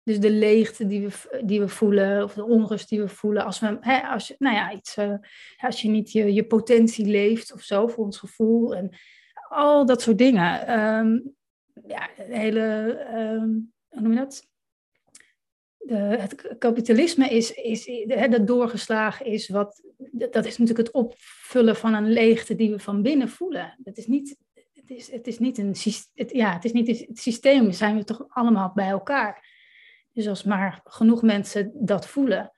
[0.04, 3.60] Dus de leegte die we, die we voelen, of de onrust die we voelen, als,
[3.60, 5.14] we, hè, als, je, nou ja, iets, uh,
[5.58, 8.76] als je niet je, je potentie leeft of zo, voor ons gevoel.
[8.76, 8.90] En
[9.50, 10.80] al dat soort dingen.
[10.80, 11.36] Um,
[11.88, 14.48] ja, de hele, um, hoe noem je dat?
[15.78, 21.76] De, het kapitalisme is, is hè, dat doorgeslagen is, wat, dat is natuurlijk het opvullen
[21.76, 23.80] van een leegte die we van binnen voelen.
[23.84, 24.38] Het is niet,
[24.88, 25.76] het is, het is niet een
[26.14, 29.54] het, ja, het is niet het systeem, zijn we toch allemaal bij elkaar.
[30.12, 32.52] Dus als maar genoeg mensen dat voelen,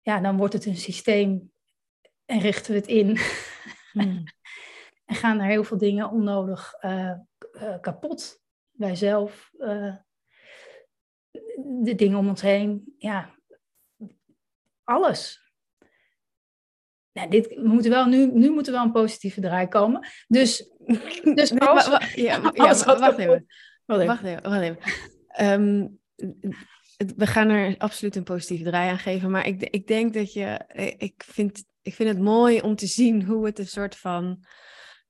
[0.00, 1.52] ja, dan wordt het een systeem
[2.24, 3.18] en richten we het in.
[3.92, 4.24] Hmm.
[5.04, 7.14] en gaan er heel veel dingen onnodig uh,
[7.52, 8.42] uh, kapot.
[8.70, 9.96] Wij zelf, uh,
[11.82, 13.34] de dingen om ons heen, ja,
[14.84, 15.43] alles.
[17.14, 20.08] Nou, dit, we moeten wel, nu, nu moet er wel een positieve draai komen.
[20.28, 20.70] Dus,
[21.34, 23.00] dus als, ja, ja, wacht, even.
[23.00, 23.46] Wacht even.
[23.84, 24.42] Wacht even.
[24.42, 24.78] Wacht even.
[25.40, 25.98] Um,
[27.16, 29.30] we gaan er absoluut een positieve draai aan geven.
[29.30, 30.44] Maar ik, ik denk dat je.
[30.44, 34.44] Eh, ik vind, ik vind het mooi om te zien hoe het een soort van.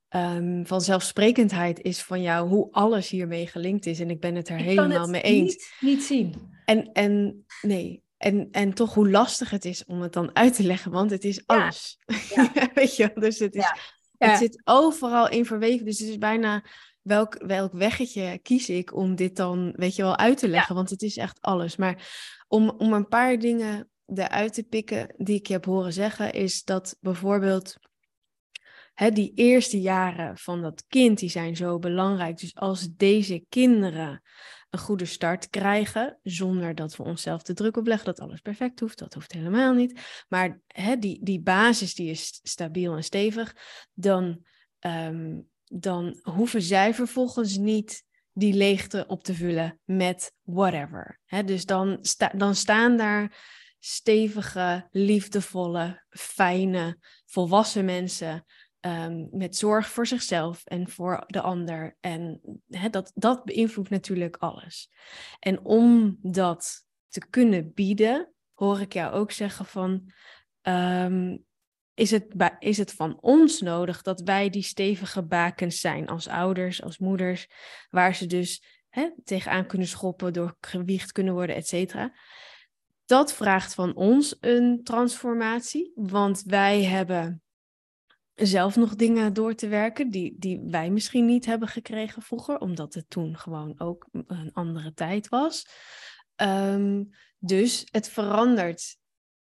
[0.09, 3.99] Um, van zelfsprekendheid is van jou, hoe alles hiermee gelinkt is.
[3.99, 5.53] En ik ben het er helemaal mee eens.
[5.53, 6.35] Niet, niet zien.
[6.65, 10.63] En, en nee, en, en toch hoe lastig het is om het dan uit te
[10.63, 11.99] leggen, want het is alles.
[12.35, 12.51] Ja.
[12.73, 13.73] Weet je, dus het, is,
[14.17, 15.85] het zit overal in verweven.
[15.85, 16.63] Dus het is bijna
[17.01, 20.75] welk, welk weggetje kies ik om dit dan, weet je wel, uit te leggen?
[20.75, 21.75] Want het is echt alles.
[21.75, 22.09] Maar
[22.47, 26.63] om, om een paar dingen eruit te pikken die ik je heb horen zeggen, is
[26.63, 27.75] dat bijvoorbeeld
[28.93, 32.37] hè, die eerste jaren van dat kind, die zijn zo belangrijk.
[32.37, 34.21] Dus als deze kinderen
[34.69, 38.99] een goede start krijgen, zonder dat we onszelf de druk opleggen dat alles perfect hoeft,
[38.99, 40.23] dat hoeft helemaal niet.
[40.27, 43.55] Maar hè, die, die basis die is stabiel en stevig,
[43.93, 44.45] dan
[44.79, 51.19] ehm, dan hoeven zij vervolgens niet die leegte op te vullen met whatever.
[51.45, 53.43] dus dan, sta, dan staan daar
[53.79, 58.45] stevige, liefdevolle, fijne, volwassen mensen
[58.85, 61.97] um, met zorg voor zichzelf en voor de ander.
[61.99, 62.41] En
[62.91, 64.91] dat, dat beïnvloedt natuurlijk alles.
[65.39, 70.11] En om dat te kunnen bieden, hoor ik jou ook zeggen van.
[70.61, 71.45] Um,
[71.93, 76.81] is het, is het van ons nodig dat wij die stevige bakens zijn als ouders,
[76.83, 77.47] als moeders,
[77.89, 82.15] waar ze dus hè, tegenaan kunnen schoppen, door gewicht kunnen worden, et cetera.
[83.05, 87.43] Dat vraagt van ons een transformatie, want wij hebben
[88.35, 92.93] zelf nog dingen door te werken die, die wij misschien niet hebben gekregen vroeger, omdat
[92.93, 95.67] het toen gewoon ook een andere tijd was.
[96.35, 97.03] Ehm,
[97.39, 98.97] dus het verandert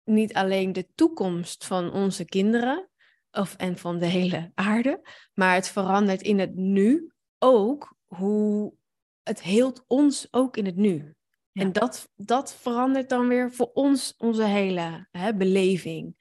[0.05, 2.91] niet alleen de toekomst van onze kinderen
[3.31, 8.75] of, en van de hele aarde, maar het verandert in het nu ook hoe
[9.23, 11.15] het heelt ons ook in het nu.
[11.53, 16.17] En dat, dat verandert dan weer voor ons onze hele hè, beleving.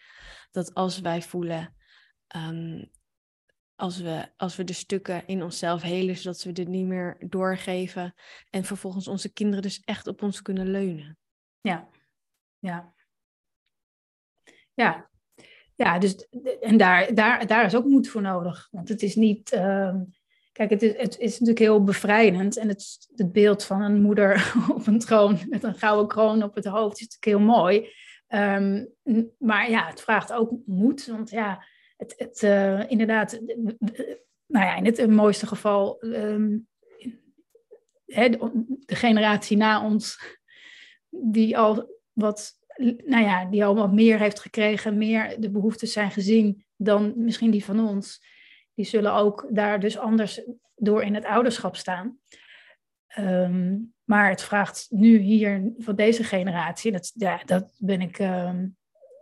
[0.52, 1.76] Dat als wij voelen,
[2.28, 2.84] ehm,
[3.76, 8.14] als, we, als we de stukken in onszelf helen, zodat we dit niet meer doorgeven.
[8.50, 11.18] En vervolgens onze kinderen dus echt op ons kunnen leunen.
[11.62, 11.90] Ja,
[12.60, 12.94] ja.
[14.74, 15.10] Ja,
[15.76, 16.28] ja dus,
[16.62, 18.68] en daar, daar, daar is ook moed voor nodig.
[18.72, 19.54] Want het is niet.
[19.54, 19.96] Uh,
[20.52, 22.58] kijk, het is, het is natuurlijk heel bevrijdend.
[22.58, 26.56] En het, het beeld van een moeder op een troon met een gouden kroon op
[26.56, 27.90] het hoofd is natuurlijk heel mooi.
[28.28, 28.94] Um,
[29.38, 31.06] maar ja, het vraagt ook moed.
[31.06, 33.40] Want ja, het, het uh, inderdaad,
[34.46, 36.68] nou ja, in het mooiste geval, um,
[38.06, 40.20] hè, de, de generatie na ons,
[41.10, 42.58] die al wat
[43.06, 47.52] nou ja, die al wat meer heeft gekregen, meer de behoeftes zijn gezien dan misschien
[47.52, 48.24] die van ons.
[48.74, 50.42] Die zullen ook daar dus anders
[50.76, 52.20] door in het ouderschap staan.
[53.08, 58.68] Ehm, maar het vraagt nu hier van deze generatie, dat, ja, dat ben ik ehm,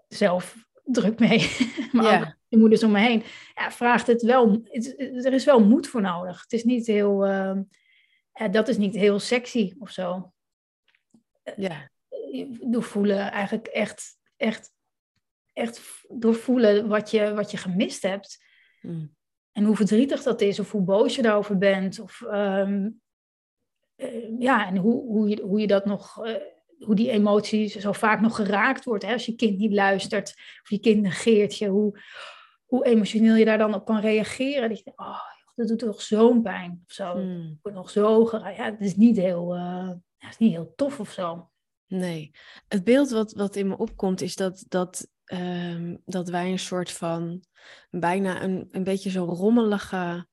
[0.07, 1.49] zelf druk mee,
[1.91, 2.37] maar ja.
[2.53, 3.23] De moeders om me heen,
[3.55, 4.65] ja, vraagt het wel,
[5.23, 6.41] er is wel moed voor nodig.
[6.41, 7.57] Het is niet heel, uh,
[8.51, 10.31] dat is niet heel sexy of zo.
[11.55, 11.91] Ja
[12.61, 14.71] doorvoelen, eigenlijk echt, echt,
[15.53, 18.45] echt doorvoelen wat je, wat je gemist hebt.
[18.81, 19.15] Mm.
[19.51, 21.99] En hoe verdrietig dat is, of hoe boos je daarover bent.
[21.99, 22.89] Of ehm,
[23.95, 26.35] eh, ja, en hoe, hoe, je, hoe je dat nog, uh,
[26.79, 29.05] hoe die emoties zo vaak nog geraakt wordt.
[29.05, 29.13] Hè?
[29.13, 31.99] Als je kind niet luistert, of je kind negeert je, hoe,
[32.73, 34.69] hoe emotioneel je daar dan op kan reageren.
[34.69, 35.19] Dat je denkt, oh,
[35.55, 36.83] dat doet toch zo'n pijn.
[36.87, 37.17] Of zo.
[37.17, 37.51] Mm.
[37.51, 38.57] Ik word nog zo geraakt.
[38.57, 41.51] Ja, het is niet heel, uh, het is niet heel tof of zo.
[41.87, 42.31] Nee,
[42.67, 46.91] het beeld wat, wat in me opkomt is dat, dat, um, dat wij een soort
[46.91, 47.43] van
[47.89, 50.27] bijna een, een beetje zo rommelige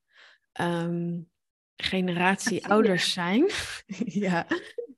[0.60, 1.30] um,
[1.76, 3.50] generatie ouders zijn.
[4.24, 4.46] ja,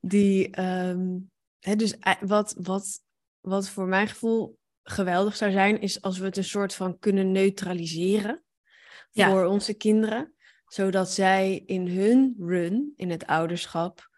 [0.01, 3.01] die, um, hè, dus wat, wat,
[3.39, 7.31] wat voor mijn gevoel geweldig zou zijn, is als we het een soort van kunnen
[7.31, 8.43] neutraliseren
[9.11, 10.33] voor onze kinderen.
[10.65, 14.09] Zodat zij in hun run, in het ouderschap,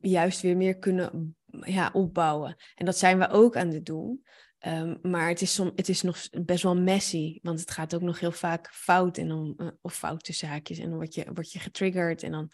[0.00, 2.56] juist weer meer kunnen ja, opbouwen.
[2.74, 4.24] En dat zijn we ook aan het doen.
[4.58, 8.00] Ehm, maar het is, som, het is nog best wel messy, want het gaat ook
[8.00, 10.78] nog heel vaak fout en dan, uh, of foute zaakjes.
[10.78, 12.50] En dan word je, word je getriggerd en dan,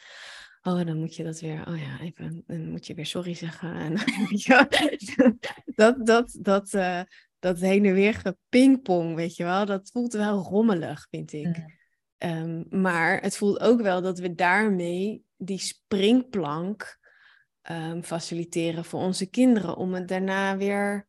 [0.63, 3.75] oh, dan moet je dat weer, oh ja, even, dan moet je weer sorry zeggen.
[3.75, 3.95] En,
[5.75, 7.01] dat, dat, dat, uh,
[7.41, 11.47] dat heen en weer gepingpong, weet je wel, dat voelt wel rommelig, vind ik.
[11.47, 11.79] Mm.
[12.19, 16.99] Um, maar het voelt ook wel dat we daarmee die springplank
[17.71, 21.09] um, faciliteren voor onze kinderen, om het daarna weer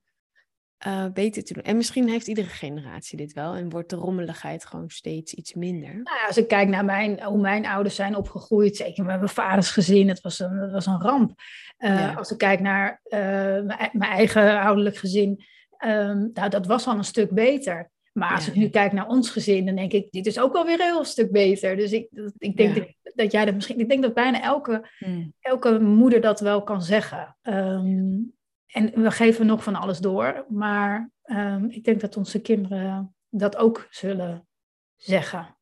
[0.88, 1.64] uh, beter te doen.
[1.64, 5.94] En misschien heeft iedere generatie dit wel en wordt de rommeligheid gewoon steeds iets minder.
[5.94, 9.30] Nou ja, als ik kijk naar mijn, hoe mijn ouders zijn opgegroeid, zeker met mijn
[9.30, 11.34] vaders gezin, het was een, het was een ramp.
[11.78, 15.44] Uh, Als ik kijk naar uh, mijn, mijn, eigen ouderlijk gezin,
[15.86, 17.90] um, nou, dat was al een stuk beter.
[18.14, 18.52] Maar als ja.
[18.52, 20.86] ik nu kijk naar ons gezin, dan denk ik, dit is ook wel weer een
[20.86, 21.76] heel stuk beter.
[21.76, 22.84] Dus ik, ik denk ja.
[23.02, 25.34] dat, dat, jij dat misschien, ik denk dat bijna elke, hmm.
[25.40, 27.38] elke moeder dat wel kan zeggen.
[27.42, 28.34] Um,
[28.68, 33.58] en we geven nog van alles door, maar um, ik denk dat onze kinderen dat
[33.58, 34.48] ook zullen
[34.96, 35.58] zeggen.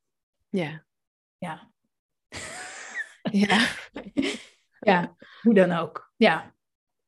[0.49, 0.85] Ja.
[1.37, 1.71] Ja.
[3.31, 3.67] ja.
[4.91, 6.11] ja, hoe dan ook.
[6.15, 6.55] Ja.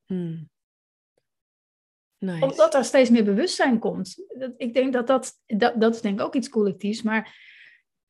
[0.05, 0.50] Hmm.
[2.21, 2.45] Nice.
[2.45, 4.23] Omdat er steeds meer bewustzijn komt.
[4.57, 7.37] Ik denk dat dat, dat, dat is denk ik ook iets collectiefs, maar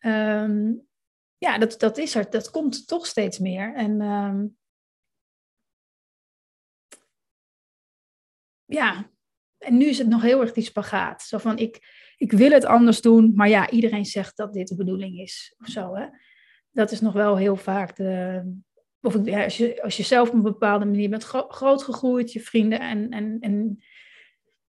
[0.06, 0.88] um,
[1.38, 2.30] ja, dat, dat is er.
[2.30, 3.76] Dat komt toch steeds meer.
[3.76, 4.58] En um,
[8.66, 9.10] ja,
[9.58, 11.22] en nu is het nog heel erg die spagaat.
[11.22, 11.80] Zo van, ik,
[12.18, 15.56] ik wil het anders doen, maar ja, iedereen zegt dat dit de bedoeling is.
[15.58, 16.08] Of zo, hè.
[16.72, 18.44] Dat is nog wel heel vaak de...
[19.02, 22.40] Of als, je, als je zelf op een bepaalde manier bent gro groot gegroeid, je
[22.40, 23.84] vrienden en, en, en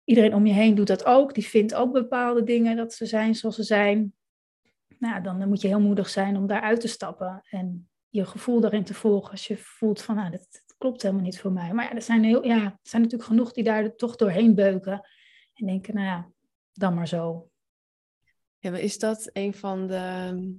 [0.03, 1.33] iedereen om je heen doet dat ook.
[1.33, 4.13] Die vindt ook bepaalde dingen dat ze zijn zoals ze zijn.
[4.99, 8.83] Nou, dan moet je heel moedig zijn om daaruit te stappen en je gevoel daarin
[8.83, 9.31] te volgen.
[9.31, 11.73] Als je voelt van, nou, dat, klopt helemaal niet voor mij.
[11.73, 15.07] Maar ja, er zijn, heel, ja, er zijn natuurlijk genoeg die daar toch doorheen beuken.
[15.53, 16.29] En denken, nou ja,
[16.73, 17.49] dan maar zo.
[18.57, 20.57] Ja, is dat een van de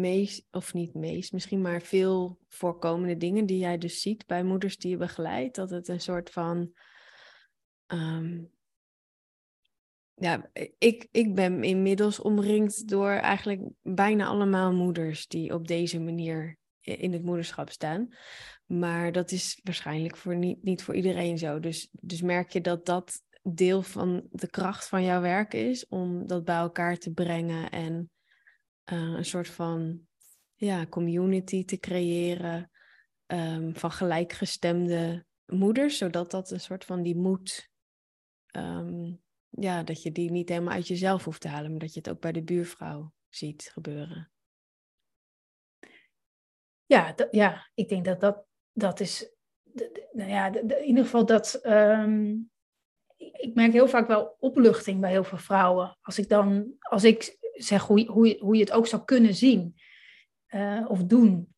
[0.00, 4.76] meest, of niet meest, misschien maar veel voorkomende dingen die jij dus ziet bij moeders
[4.76, 5.56] die je begeleidt?
[5.56, 6.72] Dat het een soort van.
[7.86, 8.52] Um,
[10.14, 16.58] ja, ik, ik ben inmiddels omringd door eigenlijk bijna allemaal moeders die op deze manier
[16.80, 18.08] in het moederschap staan.
[18.66, 21.60] Maar dat is waarschijnlijk voor niet, niet voor iedereen zo.
[21.60, 26.26] Dus, dus merk je dat dat deel van de kracht van jouw werk is om
[26.26, 28.10] dat bij elkaar te brengen en
[28.92, 30.06] uh, een soort van
[30.54, 32.70] ja, community te creëren
[33.26, 37.70] um, van gelijkgestemde moeders, zodat dat een soort van die moed,
[38.56, 41.98] um, ja, dat je die niet helemaal uit jezelf hoeft te halen, maar dat je
[41.98, 44.32] het ook bij de buurvrouw ziet gebeuren.
[46.86, 49.34] Ja, ja, ik denk dat dat, dat is,
[50.12, 52.50] nou ja, in ieder geval dat, um,
[53.16, 55.98] ik merk heel vaak wel opluchting bij heel veel vrouwen.
[56.00, 59.74] Als ik dan, als ik zeg hoe, hoe, hoe je het ook zou kunnen zien
[60.54, 61.54] uh, of doen,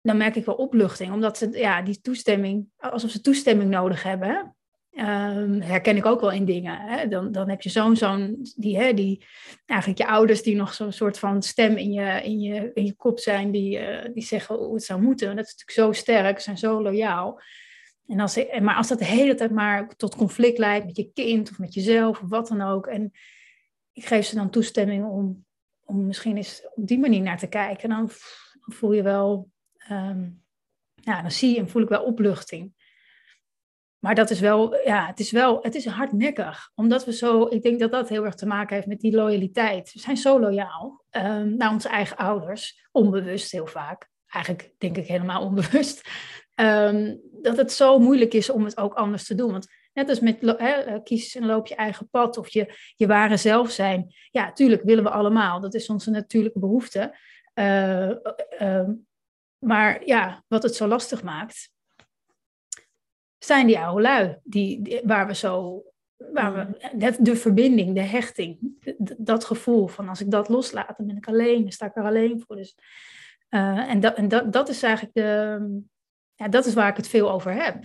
[0.00, 1.12] dan merk ik wel opluchting.
[1.12, 4.56] Omdat ze, ja, die toestemming, alsof ze toestemming nodig hebben.
[4.96, 6.78] Um, herken ik ook wel in dingen.
[6.78, 7.08] Hè?
[7.08, 9.24] Dan, dan heb je zo'n zo'n die, hè, die
[9.66, 12.94] eigenlijk je ouders die nog zo'n soort van stem in je, in je, in je
[12.94, 15.28] kop zijn, die, uh, die zeggen hoe het zou moeten.
[15.28, 17.40] En dat is natuurlijk zo sterk, zijn zo loyaal.
[18.06, 21.50] En als, maar als dat de hele tijd maar tot conflict leidt met je kind
[21.50, 22.86] of met jezelf of wat dan ook.
[22.86, 23.12] En
[23.94, 25.44] ik geef ze dan toestemming om,
[25.84, 27.88] om misschien eens op die manier naar te kijken.
[27.88, 28.10] Dan,
[28.60, 29.50] dan voel je wel,
[29.90, 30.42] um,
[30.94, 32.72] ja, dan zie je en voel ik wel opluchting.
[33.98, 36.70] Maar dat is wel, ja, het is wel, het is hardnekkig.
[36.74, 39.92] Omdat we zo, ik denk dat dat heel erg te maken heeft met die loyaliteit.
[39.92, 44.08] We zijn zo loyaal um, naar onze eigen ouders, onbewust heel vaak.
[44.26, 46.08] Eigenlijk denk ik helemaal onbewust.
[46.54, 49.52] Um, dat het zo moeilijk is om het ook anders te doen.
[49.52, 53.06] Want net als met he, eh, kies en loop je eigen pad of je, je
[53.06, 54.14] ware zelf zijn.
[54.30, 55.60] Ja, tuurlijk willen we allemaal.
[55.60, 57.18] Dat is onze natuurlijke behoefte.
[57.54, 58.10] Uh,
[58.60, 58.88] uh,
[59.58, 61.70] maar ja, wat het zo lastig maakt,
[63.38, 65.82] zijn die oude lui, die, waar we zo,
[66.16, 67.24] waar we, mm.
[67.24, 68.58] de verbinding, de hechting,
[69.18, 72.04] dat gevoel van als ik dat loslaat, dan ben ik alleen, dan sta ik er
[72.04, 72.56] alleen voor.
[72.56, 72.76] Dus,
[73.50, 75.82] uh, en dat, en dat, dat is eigenlijk de,
[76.34, 77.84] ja, dat is waar ik het veel over heb.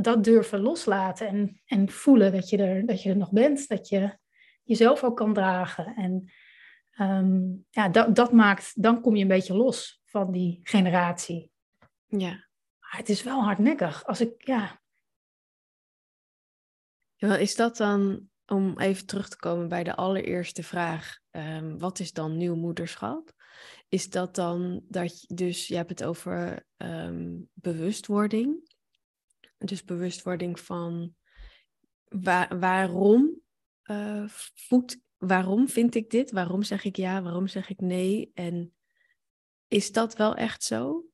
[0.00, 3.88] dat durven loslaten en, en voelen dat je, er, dat je er nog bent, dat
[3.88, 4.18] je
[4.62, 5.94] jezelf ook kan dragen.
[5.96, 6.32] En
[6.98, 11.50] um, ja, dat, dat maakt, dan kom je een beetje los van die generatie.
[12.06, 12.48] Ja
[12.80, 14.04] Maar het is wel hardnekkig.
[14.04, 14.80] Als ik, ja.
[17.14, 21.98] ja is dat dan, om even terug te komen bij de allereerste vraag, ehm, wat
[21.98, 23.32] is dan nieuw moederschap?
[23.88, 28.72] Is dat dan dat je, dus je hebt het over ehm, bewustwording.
[29.58, 31.14] Dus bewustwording van
[32.48, 33.40] waarom
[33.84, 36.30] uh, voedt, waarom vind ik dit?
[36.30, 37.22] Waarom zeg ik ja?
[37.22, 38.30] Waarom zeg ik nee?
[38.34, 38.74] En
[39.68, 41.04] is dat wel echt zo?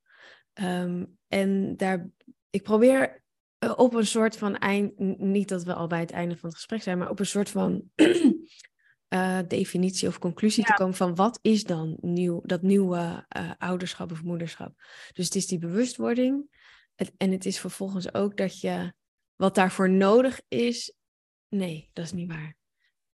[0.53, 2.11] Ehm, en daar,
[2.51, 3.22] ik probeer
[3.59, 6.59] eh, op een soort van eind, niet dat we al bij het einde van het
[6.59, 7.90] gesprek zijn, maar op een soort van
[9.14, 14.11] uh, definitie of conclusie te komen van wat is dan nieuw, dat nieuwe uh, ouderschap
[14.11, 14.72] of moederschap.
[15.12, 16.48] Dus het is die bewustwording
[16.94, 18.92] het, en het is vervolgens ook dat je
[19.36, 20.94] wat daarvoor nodig is.
[21.48, 22.56] Nee, dat is niet waar.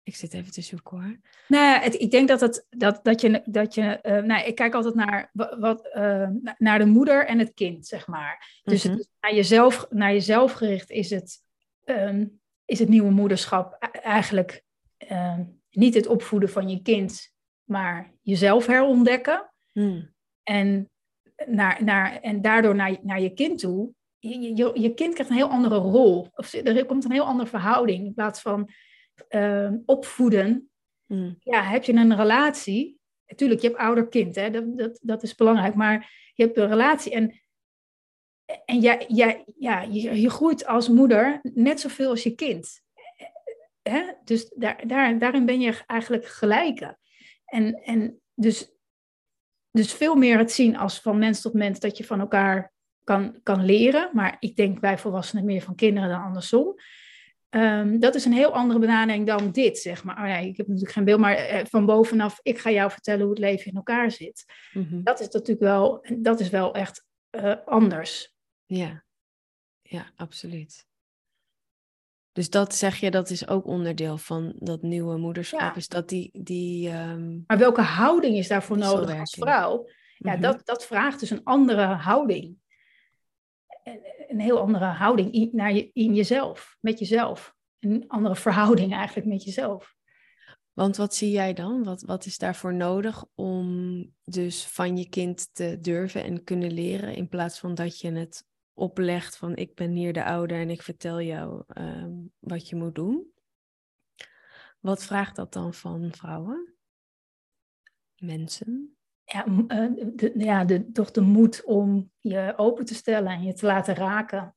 [0.04, 1.20] Ik zit even te zoeken hoor.
[1.48, 3.42] Nou ja, het, ik denk dat, het, dat, dat je.
[3.46, 7.54] Dat je uh, nou, ik kijk altijd naar, wat, uh, naar de moeder en het
[7.54, 8.60] kind, zeg maar.
[8.64, 9.00] Dus mm -hmm.
[9.00, 11.42] het, naar, jezelf, naar jezelf gericht is het,
[11.86, 14.64] um, is het nieuwe moederschap eigenlijk
[15.12, 19.54] um, niet het opvoeden van je kind, maar jezelf herontdekken.
[19.74, 20.14] Mm.
[20.44, 20.90] En,
[21.46, 23.94] naar, naar, en daardoor naar, naar je kind toe.
[24.20, 26.28] Je, je, je kind krijgt een heel andere rol.
[26.36, 28.06] Of er komt een heel andere verhouding.
[28.06, 28.70] In plaats van
[29.30, 30.70] uh, opvoeden.
[31.06, 31.36] Mm.
[31.40, 33.00] Ja, heb je een relatie.
[33.28, 34.50] Natuurlijk, je hebt ouder-kind, hè?
[34.50, 35.76] Dat, dat, dat is belangrijk.
[35.76, 37.12] Maar je hebt een relatie.
[37.12, 37.42] En,
[38.66, 42.84] en jij, jij, ja, je, je groeit als moeder net zoveel als je kind.
[43.90, 44.04] Hè?
[44.24, 46.98] Dus daar, daar, daarin ben je eigenlijk gelijke.
[47.46, 48.72] En, en dus,
[49.72, 52.74] dus veel meer het zien als van mens tot mens dat je van elkaar
[53.04, 54.10] kan, kan leren.
[54.14, 56.76] Maar ik denk bij volwassenen meer van kinderen dan andersom.
[57.50, 60.22] Um, dat is een heel andere benadering dan dit, zeg maar.
[60.22, 63.30] Oh ja, ik heb natuurlijk geen beeld, maar van bovenaf, ik ga jou vertellen hoe
[63.30, 64.46] het leven in elkaar zit.
[64.74, 65.04] Mm -hmm.
[65.04, 68.36] Dat is natuurlijk wel, dat is wel echt uh, anders.
[68.66, 69.04] Ja,
[69.82, 70.86] ja, absoluut.
[72.36, 75.60] Dus dat zeg je, dat is ook onderdeel van dat nieuwe moederschap.
[75.60, 75.76] Ja.
[75.76, 76.30] Is dat die.
[76.34, 77.44] die um...
[77.48, 79.88] Maar welke houding is daarvoor nodig als vrouw?
[80.18, 80.42] Ja, mm -hmm.
[80.42, 82.58] dat, dat vraagt dus een andere houding.
[84.28, 87.56] Een heel andere houding in, naar je, in jezelf, met jezelf.
[87.80, 89.96] Een andere verhouding eigenlijk met jezelf.
[90.74, 91.84] Want wat zie jij dan?
[91.84, 97.16] Wat, wat is daarvoor nodig om dus van je kind te durven en kunnen leren,
[97.16, 98.46] in plaats van dat je het
[98.76, 102.96] oplegt van ik ben hier de ouder en ik vertel jou um, wat je moet
[102.96, 103.34] doen.
[104.80, 106.74] Wat vraagt dat dan van vrouwen?
[108.16, 108.98] Mensen?
[109.24, 113.54] Ja, uh, de, ja de, toch de moed om je open te stellen en je
[113.54, 114.56] te laten raken.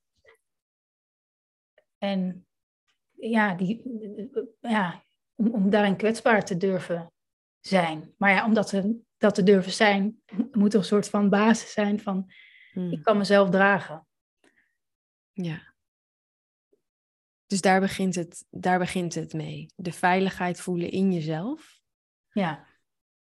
[1.99, 2.47] En
[3.13, 3.83] ja, die,
[4.61, 5.03] ja
[5.35, 7.13] om, om daarin kwetsbaar te durven
[7.61, 8.15] zijn.
[8.17, 11.73] Maar ja, om dat te, dat te durven zijn, moet er een soort van basis
[11.73, 12.33] zijn van
[12.73, 12.93] hmm.
[12.93, 14.08] ik kan mezelf dragen.
[15.43, 15.75] Ja.
[17.47, 19.67] Dus daar begint, het, daar begint het mee.
[19.77, 21.81] De veiligheid voelen in jezelf.
[22.31, 22.67] Ja.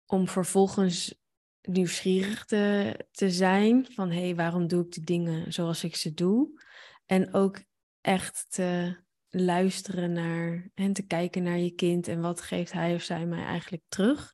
[0.05, 1.19] Om vervolgens
[1.61, 6.13] nieuwsgierig te, te zijn van hé, hey, waarom doe ik de dingen zoals ik ze
[6.13, 6.61] doe?
[7.05, 7.61] En ook
[8.01, 8.97] echt te
[9.29, 13.43] luisteren naar en te kijken naar je kind en wat geeft hij of zij mij
[13.43, 14.33] eigenlijk terug.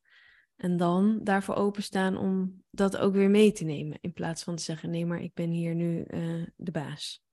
[0.55, 3.97] En dan daarvoor openstaan om dat ook weer mee te nemen.
[4.01, 7.23] In plaats van te zeggen, nee, maar ik ben hier nu uh, de baas.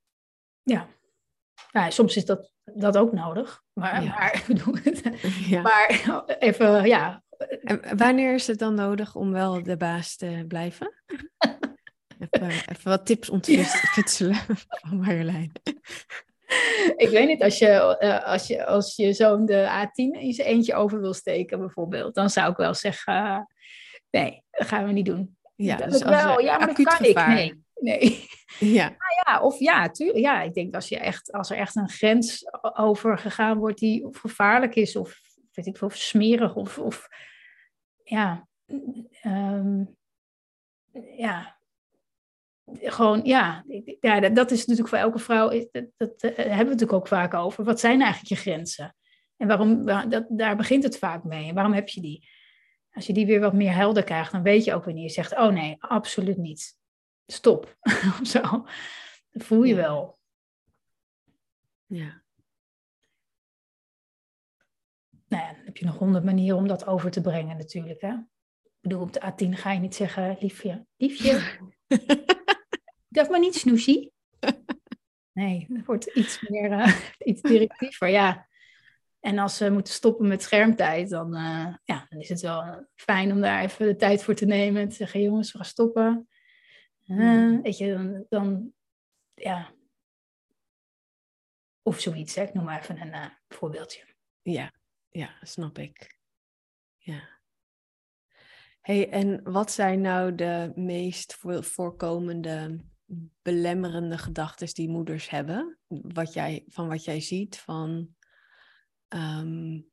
[0.63, 0.87] Ja.
[1.71, 3.63] ja, soms is dat, dat ook nodig.
[3.73, 4.09] Maar, Ja.
[4.09, 4.45] maar,
[5.49, 5.61] Ja.
[5.61, 7.23] maar even, ja.
[7.63, 10.93] En wanneer is het dan nodig om wel de baas te blijven?
[12.29, 14.35] Even, even wat tips ontfutselen
[14.87, 15.51] van Marjolein.
[16.95, 20.47] Ik weet niet, als je, eh, als je, als je zo'n de A10 in zijn
[20.47, 23.39] eentje over wil steken bijvoorbeeld, dan zou ik wel zeggen, uh,
[24.09, 25.37] nee, dat gaan we niet doen.
[25.55, 27.29] Ja, dat dus als wel, ja, maar dat kan gevaar.
[27.29, 27.35] ik.
[27.35, 28.27] Nee, nee.
[28.59, 30.17] Ja, Ja, of ja, tuurlijk.
[30.17, 34.07] Ja, ik denk als, je echt, als er echt een grens over gegaan wordt die
[34.11, 35.21] gevaarlijk is, of
[35.51, 37.07] weet ik veel, of smerig, of, of
[38.03, 38.47] ja,
[39.25, 39.97] um,
[41.17, 41.59] ja,
[42.73, 43.63] gewoon, ja,
[43.99, 47.07] ja dat, dat is natuurlijk voor elke vrouw, dat, dat uh, hebben we natuurlijk ook
[47.07, 47.63] vaak over.
[47.63, 48.95] Wat zijn eigenlijk je grenzen?
[49.37, 51.47] En waarom, dat, daar begint het vaak mee.
[51.47, 52.27] En waarom heb je die?
[52.91, 55.37] Als je die weer wat meer helder krijgt, dan weet je ook wanneer je zegt,
[55.37, 56.78] oh nee, absoluut niet.
[57.31, 57.77] Stop.
[58.21, 58.41] of zo.
[59.31, 59.81] Dat voel je Ja.
[59.81, 60.19] wel.
[61.85, 62.23] ja,
[65.27, 68.01] Nou ja, dan heb je nog honderd manieren om dat over te brengen natuurlijk.
[68.01, 68.13] Hè?
[68.63, 71.59] Ik bedoel, op de A10 ga je niet zeggen, liefje, liefje,
[73.17, 74.13] dat maar niet snoesie.
[75.31, 76.99] Nee, dat wordt iets meer, uh,
[77.29, 78.47] iets directiever, ja.
[79.19, 83.31] En als ze moeten stoppen met schermtijd, dan, uh, ja, dan is het wel fijn
[83.31, 84.81] om daar even de tijd voor te nemen.
[84.81, 86.28] En te zeggen, jongens, we gaan stoppen.
[87.09, 87.61] Uh, Mm.
[87.61, 88.73] weet je, dan, dan
[89.33, 89.73] ja.
[91.81, 92.43] Of zoiets, hè?
[92.43, 94.15] ik noem maar even een uh, voorbeeldje.
[94.41, 94.73] Ja,
[95.09, 96.17] ja, snap ik.
[96.97, 97.39] Ja.
[98.81, 102.83] Hey, en wat zijn nou de meest voorkomende
[103.41, 105.79] belemmerende gedachten die moeders hebben?
[105.87, 108.15] Wat jij, van wat jij ziet van,
[109.07, 109.89] um,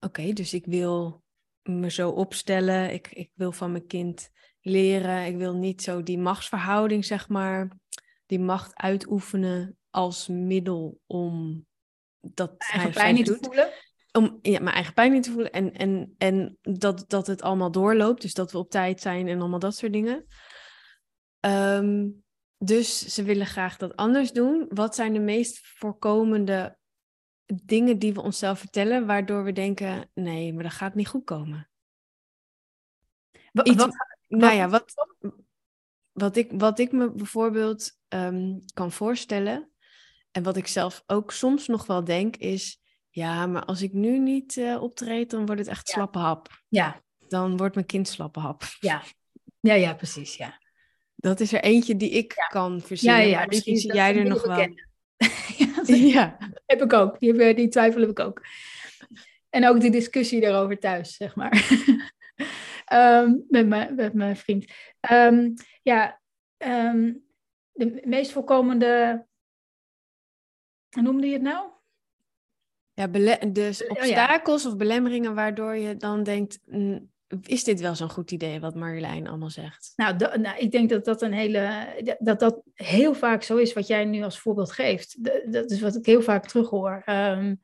[0.00, 1.24] oké, dus ik wil
[1.62, 4.30] me zo opstellen, ik, ik wil van mijn kind
[4.60, 7.76] leren, ik wil niet zo die machtsverhouding, zeg maar,
[8.26, 11.64] die macht uitoefenen als middel om
[12.20, 13.68] dat eigen pijn niet te voelen.
[14.12, 17.70] Om ja, mijn eigen pijn niet te voelen en, en, en dat, dat het allemaal
[17.70, 20.26] doorloopt, dus dat we op tijd zijn en allemaal dat soort dingen.
[21.40, 22.22] Um,
[22.58, 24.66] dus ze willen graag dat anders doen.
[24.68, 26.78] Wat zijn de meest voorkomende
[27.64, 31.70] dingen die we onszelf vertellen, waardoor we denken: nee, maar dat gaat niet goed komen?
[33.52, 33.96] Wat, wat,
[34.28, 34.92] nou ja, wat,
[36.12, 39.70] wat, ik, wat ik me bijvoorbeeld ehm, kan voorstellen,
[40.30, 42.80] en wat ik zelf ook soms nog wel denk, is:
[43.10, 45.94] ja, maar als ik nu niet uh, optreed, dan wordt het echt ja.
[45.94, 46.48] slappe hap.
[46.68, 47.02] Ja.
[47.28, 48.62] Dan wordt mijn kind slappe hap.
[48.80, 49.02] Ja,
[49.60, 50.36] ja, ja precies.
[50.36, 50.58] Ja.
[51.16, 53.20] Dat is er eentje die ik kan verzinnen.
[53.20, 54.74] Ja, ja, misschien zie jij er nog wel.
[56.14, 57.18] ja, heb ik ook.
[57.18, 58.42] Die, die twijfel heb ik ook.
[59.50, 61.68] En ook die discussie daarover thuis, zeg maar.
[62.92, 64.72] um, met, mijn, met mijn vriend.
[65.12, 66.20] Um, ja,
[66.58, 67.24] um,
[67.72, 69.24] de meest voorkomende.
[70.90, 71.68] Hoe noemde je het nou?
[72.92, 73.06] Ja,
[73.46, 76.58] dus obstakels of belemmeringen waardoor je dan denkt,
[77.46, 79.92] is dit wel zo'n goed idee wat Marjolein allemaal zegt?
[79.96, 81.86] Nou, nou, ik denk dat dat een hele
[82.18, 85.16] dat dat heel vaak zo is wat jij nu als voorbeeld geeft.
[85.52, 87.02] dat is wat ik heel vaak terughoor.
[87.06, 87.60] Um,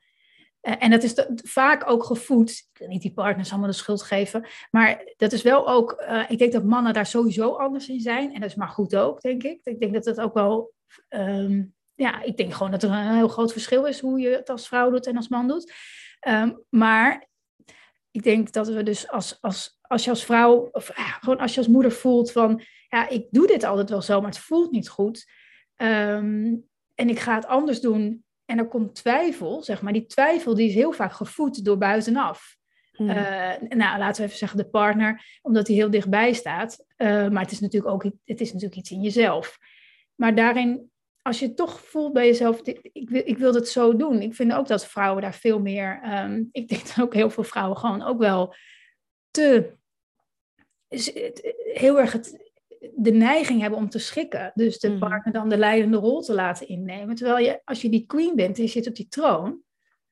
[0.61, 1.13] en dat is
[1.43, 2.49] vaak ook gevoed.
[2.49, 4.47] Ik wil niet die partners allemaal de schuld geven.
[4.71, 6.05] Maar dat is wel ook.
[6.09, 8.33] Uh, ik denk dat mannen daar sowieso anders in zijn.
[8.33, 9.59] En dat is maar goed ook, denk ik.
[9.63, 10.73] Ik denk dat dat ook wel.
[11.09, 14.49] Um, ja, ik denk gewoon dat er een heel groot verschil is hoe je het
[14.49, 15.73] als vrouw doet en als man doet.
[16.27, 17.26] Um, maar
[18.17, 21.59] ik denk dat we dus als, als, als je als vrouw, of gewoon als je
[21.59, 24.89] als moeder voelt van, ja, ik doe dit altijd wel zo, maar het voelt niet
[24.89, 25.31] goed.
[25.75, 26.55] Ehm,
[26.95, 28.25] en ik ga het anders doen.
[28.45, 29.93] En er komt twijfel, zeg maar.
[29.93, 32.57] Die twijfel die is heel vaak gevoed door buitenaf.
[32.91, 33.09] Hmm.
[33.09, 33.15] Uh,
[33.59, 36.85] nou, laten we even zeggen de partner, omdat hij heel dichtbij staat.
[36.97, 39.57] Uh, maar het is natuurlijk ook het is natuurlijk iets in jezelf.
[40.15, 40.91] Maar daarin
[41.27, 42.61] als je toch voelt bij jezelf,
[42.91, 44.21] ik wil, ik wil het zo doen.
[44.21, 47.43] Ik vind ook dat vrouwen daar veel meer, um, ik denk dat ook heel veel
[47.43, 48.55] vrouwen gewoon ook wel
[49.31, 49.77] te,
[51.73, 52.51] heel erg het,
[52.95, 54.51] de neiging hebben om te schikken.
[54.53, 54.99] Dus de mhm.
[54.99, 57.15] partner dan de leidende rol te laten innemen.
[57.15, 59.61] Terwijl je, als je die queen bent en je zit op die troon,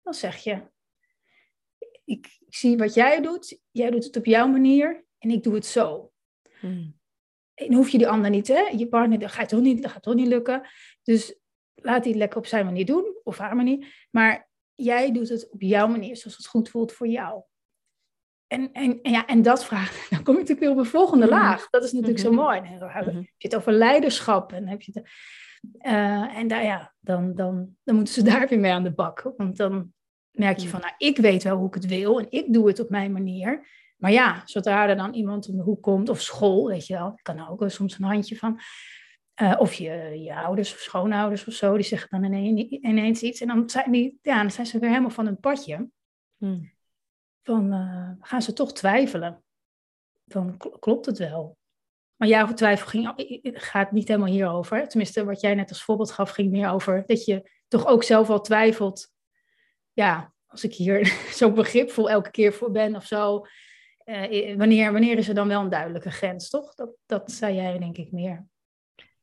[0.04, 0.62] dan zeg je,
[2.06, 5.66] ik, zie wat jij doet, jij doet het op jouw manier en ik doe het
[5.66, 6.12] zo.
[6.62, 7.00] Mm.
[7.56, 8.60] En hoef je die ander niet, hè?
[8.60, 10.68] Je partner, dat gaat toch niet, dat gaat toch niet lukken.
[11.04, 11.40] Dus
[11.76, 14.08] laat hij het lekker op zijn manier doen, of haar manier.
[14.12, 17.42] Maar jij doet het op jouw manier, zoals het goed voelt voor jou.
[18.48, 21.26] En, en, en ja, en dat vraagt, dan kom je natuurlijk weer op een volgende
[21.26, 21.36] mhm.
[21.36, 21.70] laag.
[21.70, 22.42] Dat is natuurlijk zo mhm.
[22.42, 22.62] mooi.
[22.80, 25.10] Dan heb je het over leiderschap en heb je het,
[25.86, 29.34] uh, en daar, ja, dan, dan, dan moeten ze daar weer mee aan de bak.
[29.38, 29.94] Want dan
[30.32, 32.80] merk je van, nou, ik weet wel hoe ik het wil en ik doe het
[32.80, 33.68] op mijn manier.
[33.96, 37.20] Maar ja, zodra er dan iemand om de hoek komt, of school, weet je wel,
[37.22, 38.60] kan ook soms een handje van.
[39.42, 43.42] Uh, of je, je ouders of schoonouders of zo, die zeggen dan ineens iets.
[43.42, 45.90] En dan zijn, die, ja, dan zijn ze weer helemaal van hun padje.
[46.38, 46.74] Hmm.
[47.44, 49.44] Van, uh, gaan ze toch twijfelen?
[50.24, 51.58] Dan klopt het wel.
[52.16, 54.88] Maar jouw twijfel ging, gaat niet helemaal hierover.
[54.88, 58.30] Tenminste, wat jij net als voorbeeld gaf, ging meer over dat je toch ook zelf
[58.30, 59.14] al twijfelt.
[59.94, 61.06] Ja, als ik hier
[61.40, 63.46] zo begripvol elke keer voor ben of zo.
[64.06, 66.76] Uh, wanneer, wanneer is er dan wel een duidelijke grens, toch?
[66.76, 68.48] Dat, dat zei jij denk ik meer.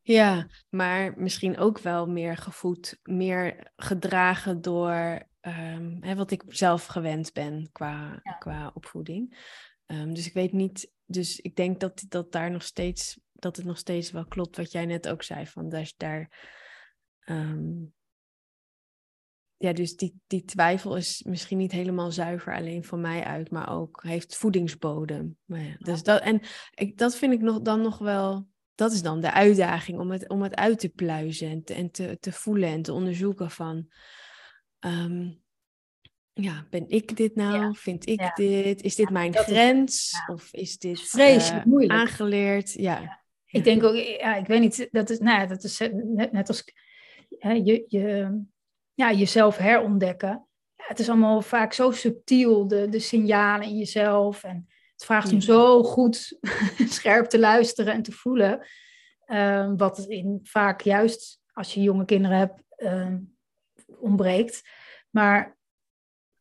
[0.01, 6.87] Ja, maar misschien ook wel meer gevoed, meer gedragen door um, hè, wat ik zelf
[6.87, 9.51] gewend ben qua, qua opvoeding.
[9.87, 13.67] Um, dus ik weet niet, dus ik denk dat, dat daar nog steeds, dat het
[13.67, 16.49] nog steeds wel klopt wat jij net ook zei, van daar, daar
[17.25, 17.95] um,
[19.63, 23.73] ja, dus die, die twijfel is misschien niet helemaal zuiver alleen van mij uit, maar
[23.73, 25.37] ook heeft voedingsbodem.
[25.45, 26.41] Maar ja, dus dat, en
[26.75, 30.29] ik, dat vind ik nog, dan nog wel, dat is dan de uitdaging om het,
[30.29, 33.87] om het uit te pluizen en te, en te, te voelen en te onderzoeken van,
[34.81, 35.43] um,
[36.33, 37.77] ja, ben ik dit nou?
[37.77, 38.83] Vind ik dit?
[38.83, 40.13] Is dit mijn grens?
[40.27, 42.73] of is dit vreselijk uh, moeilijk aangeleerd?
[42.73, 43.23] Ja.
[43.47, 46.49] Ik denk ook, ja, ik weet niet, dat is, nou ja, dat is net, net
[46.49, 46.65] als
[47.39, 48.41] hè, je, je
[48.95, 50.49] ja, jezelf herontdekken.
[50.75, 54.45] Ja, het is allemaal vaak zo subtiel, de, de signalen in jezelf.
[54.45, 56.39] En het vraagt om zo goed
[56.99, 58.67] scherp te luisteren en te voelen.
[59.27, 63.15] Uh, wat in vaak juist als je jonge kinderen hebt, uh,
[64.01, 64.69] ontbreekt.
[65.11, 65.59] Maar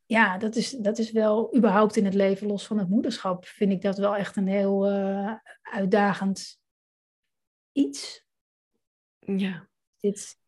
[0.06, 3.72] ja, dat is, dat is wel überhaupt in het leven, los van het moederschap, vind
[3.72, 6.60] ik dat wel echt een heel uh, uitdagend
[7.72, 8.26] iets.
[9.20, 9.70] Ja.
[10.00, 10.41] Dit,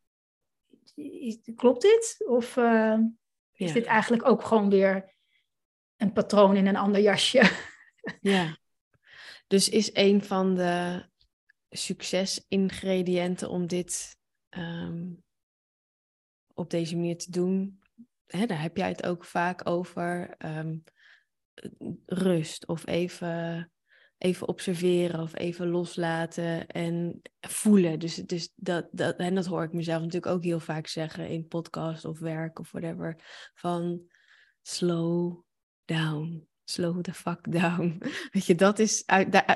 [1.56, 2.24] klopt dit?
[2.28, 2.98] Of uh,
[3.54, 5.16] is dit eigenlijk ook gewoon weer
[5.98, 7.42] een patroon in een ander jasje?
[8.22, 8.58] Ja.
[9.48, 11.06] Dus is een van de
[11.70, 14.18] succesingrediënten om dit
[14.50, 15.24] um,
[16.54, 17.82] op deze manier te doen,
[18.26, 20.84] hè, daar heb jij het ook vaak over, um,
[22.06, 23.73] rust of even,
[24.24, 28.00] even observeren of even loslaten en voelen.
[28.00, 31.48] Dus, dus dat, dat, en dat hoor ik mezelf natuurlijk ook heel vaak zeggen in
[31.48, 33.16] podcast of werk of whatever,
[33.54, 34.02] van
[34.62, 35.44] slow
[35.86, 36.48] down.
[36.64, 37.98] Slow the fuck down.
[38.32, 39.06] Weet je, dat is,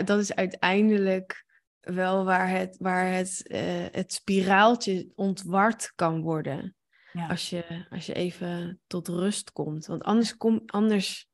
[0.06, 1.46] dat is uiteindelijk
[1.80, 6.76] wel waar het, waar het, uh, het spiraaltje ontward kan worden.
[7.12, 7.28] Ja.
[7.28, 9.86] Als, je, als je even tot rust komt.
[9.86, 11.30] Want anders, kom, anders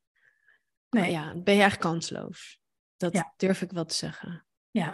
[0.89, 1.11] nee.
[1.11, 2.61] ja, ben je eigenlijk kansloos.
[3.03, 3.33] Dat ja.
[3.37, 4.45] durf ik wel te zeggen.
[4.71, 4.91] Ja.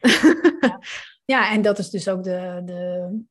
[0.60, 0.80] ja.
[1.24, 1.52] ja.
[1.52, 3.22] en dat is dus ook de, de.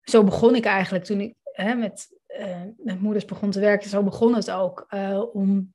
[0.00, 3.88] Zo begon ik eigenlijk toen ik hè, met, uh, met moeders begon te werken.
[3.88, 4.86] Zo begon het ook.
[4.90, 5.74] Uh, om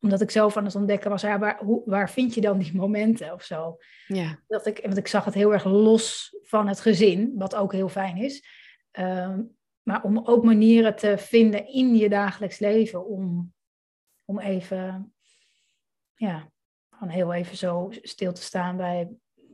[0.00, 2.76] omdat ik zelf aan het ontdekken was, ja, waar, hoe, waar vind je dan die
[2.76, 3.76] momenten of zo?
[4.06, 4.38] Ja.
[4.46, 7.88] Dat ik, want ik zag het heel erg los van het gezin, wat ook heel
[7.88, 8.44] fijn is.
[8.90, 9.42] Ehm,
[9.82, 13.52] maar om ook manieren te vinden in je dagelijks leven om,
[14.24, 15.12] om even,
[16.18, 16.50] ja,
[16.90, 19.08] gewoon heel even zo stil te staan bij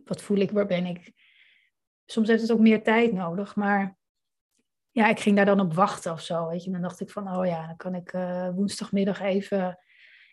[0.04, 1.12] wat voel ik, waar ben ik.
[2.06, 3.96] Soms heeft het ook meer tijd nodig, maar
[4.90, 6.48] ja, ik ging daar dan op wachten of zo.
[6.48, 9.78] Weet je, dan dacht ik van, oh ja, dan kan ik uh, woensdagmiddag even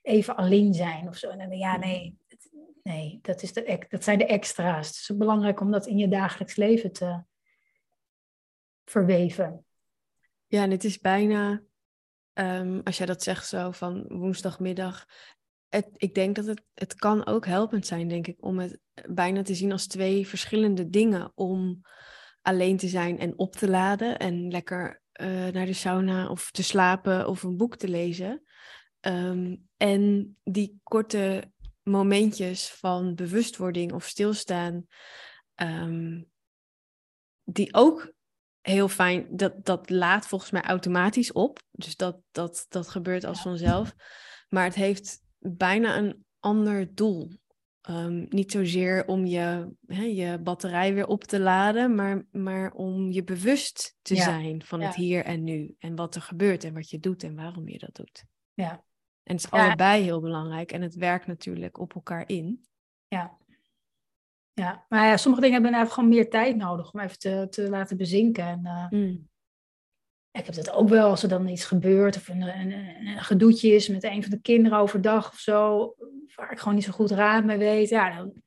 [0.02, 1.30] even alleen zijn of zo.
[1.30, 2.18] En dan, ja, nee,
[2.84, 4.88] nee dat, is de, dat zijn de extra's.
[4.88, 7.24] Het is belangrijk om dat in je dagelijks leven te
[8.86, 9.66] verweven.
[10.48, 11.62] Ja, en het is bijna,
[12.34, 15.08] um, als jij dat zegt zo van woensdagmiddag,
[15.72, 19.42] het, ik denk dat het, het kan ook helpend zijn, denk ik, om het bijna
[19.42, 21.32] te zien als twee verschillende dingen.
[21.36, 21.82] Om
[22.42, 26.64] alleen te zijn en op te laden en lekker uh, naar de sauna of te
[26.64, 28.44] slapen of een boek te lezen.
[29.02, 31.52] Um, en die korte
[31.84, 34.86] momentjes van bewustwording of stilstaan,
[35.56, 36.30] um,
[37.44, 38.14] die ook
[38.62, 41.60] heel fijn, dat, dat laat volgens mij automatisch op.
[41.72, 43.96] Dus dat, dat, dat gebeurt als vanzelf.
[44.50, 47.32] Maar het heeft bijna een ander doel.
[47.90, 53.12] Um, niet zozeer om je, hè, je batterij weer op te laden, maar, maar om
[53.12, 55.76] je bewust te zijn van het hier en nu.
[55.80, 58.26] En wat er gebeurt en wat je doet en waarom je dat doet.
[58.54, 58.72] Ja,
[59.24, 62.66] en het is allebei heel belangrijk en het werkt natuurlijk op elkaar in.
[63.08, 63.40] Ja.
[64.54, 67.70] Ja, maar ja, sommige dingen hebben even gewoon meer tijd nodig om even te, te
[67.70, 68.44] laten bezinken.
[68.44, 69.30] En, uh, mm.
[70.32, 73.74] Ik heb dat ook wel als er dan iets gebeurt of een, een, een, gedoetje
[73.74, 75.96] is met een van de kinderen overdag of zo,
[76.36, 77.90] waar ik gewoon niet zo goed raad mee weet.
[77.90, 78.42] Ja, dan,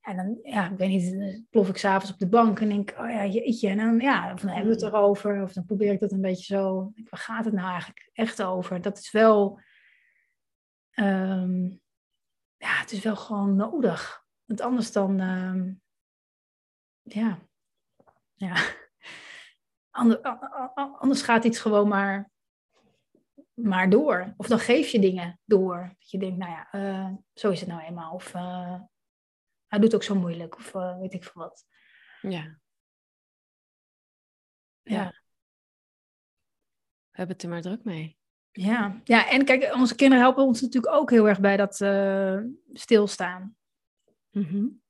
[0.00, 2.94] en dan, ja, ik weet niet, dan plof ik s'avonds op de bank en denk,
[2.98, 3.68] oh ja, jeetje.
[3.68, 4.98] En dan, ja, dan hebben we het mm.
[4.98, 5.42] erover.
[5.42, 8.80] Of dan probeer ik dat een beetje zo, waar gaat het nou eigenlijk echt over?
[8.80, 9.60] Dat is wel
[10.94, 11.80] um,
[12.56, 14.24] ja, het is wel gewoon nodig.
[14.44, 15.80] Want anders dan, um,
[17.02, 17.38] ja,
[18.34, 18.54] ja.
[19.96, 20.20] Ander,
[20.98, 22.30] anders gaat iets gewoon maar,
[23.54, 24.34] maar door.
[24.36, 25.94] Of dan geef je dingen door.
[25.98, 28.14] Dat je denkt, nou ja, uh, zo is het nou eenmaal.
[28.14, 28.80] Of uh,
[29.66, 30.56] hij doet ook zo moeilijk.
[30.56, 31.64] Of uh, weet ik veel wat.
[32.20, 32.58] Ja.
[34.82, 35.08] Ja.
[37.10, 38.18] We hebben het er maar druk mee.
[38.52, 39.00] Ja.
[39.04, 42.40] ja, en kijk, onze kinderen helpen ons natuurlijk ook heel erg bij dat uh,
[42.72, 43.56] stilstaan.
[44.30, 44.82] Mm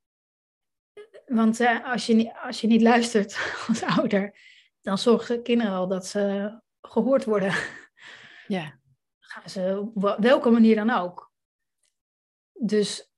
[1.26, 3.38] Want uh, als, je, als je niet luistert
[3.68, 4.38] als ouder,
[4.86, 7.54] dan zorgen kinderen al dat ze gehoord worden.
[8.48, 8.80] Ja.
[9.18, 11.32] Gaan ze op welke manier dan ook.
[12.52, 13.12] Dus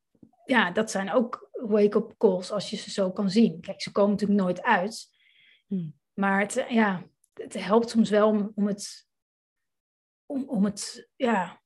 [0.45, 3.61] ja, dat zijn ook wake-up calls als je ze zo kan zien.
[3.61, 5.09] Kijk, ze komen natuurlijk nooit uit.
[5.67, 5.99] Mm.
[6.15, 9.09] Maar het, ja, het helpt soms wel om, om het
[10.27, 11.63] om, om het, ja.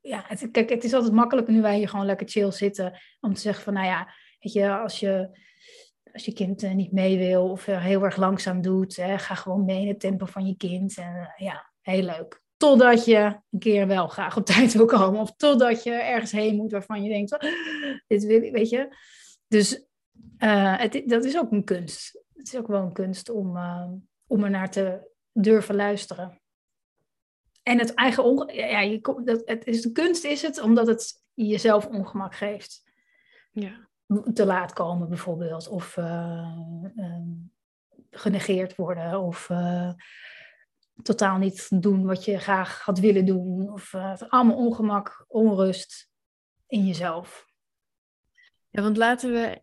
[0.00, 3.00] Ja, het, kijk, het is altijd makkelijker nu wij hier gewoon lekker chill zitten.
[3.20, 5.38] Om te zeggen van, nou ja, weet je, als je,
[6.12, 9.82] als je kind uh, niet mee wil of heel erg langzaam doet, ga gewoon mee
[9.82, 10.96] in het tempo van je kind.
[10.96, 12.42] En uh, ja, heel leuk.
[12.56, 15.20] Totdat je een keer wel graag op tijd wil komen.
[15.20, 17.50] Of totdat je ergens heen moet waarvan je denkt, oh,
[18.06, 18.96] dit wil ik, weet je.
[19.46, 19.84] Dus
[20.36, 22.24] het, dat is ook een kunst.
[22.34, 23.58] Het is ook wel een kunst om,
[24.26, 26.40] om er naar te durven luisteren.
[27.62, 31.22] En het eigen ongemak, ja, je, dat, het is, de kunst is het omdat het
[31.34, 32.82] jezelf ongemak geeft.
[33.52, 33.88] Ja.
[34.32, 35.68] Te laat komen bijvoorbeeld.
[35.68, 36.56] Of uh,
[38.10, 39.20] genegeerd worden.
[39.20, 39.92] Of uh,
[41.02, 43.72] totaal niet doen wat je graag had willen doen.
[43.72, 46.10] Of uh, allemaal ongemak, onrust
[46.66, 47.48] in jezelf.
[48.68, 49.62] Ja, want laten we,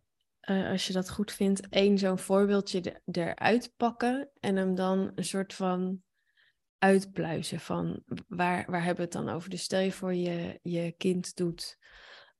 [0.72, 4.30] als je dat goed vindt, één zo'n voorbeeldje eruit pakken.
[4.40, 6.02] En hem dan een soort van
[6.78, 9.50] uitpluizen van waar, waar hebben we het dan over?
[9.50, 11.78] Dus stel je voor je, je kind doet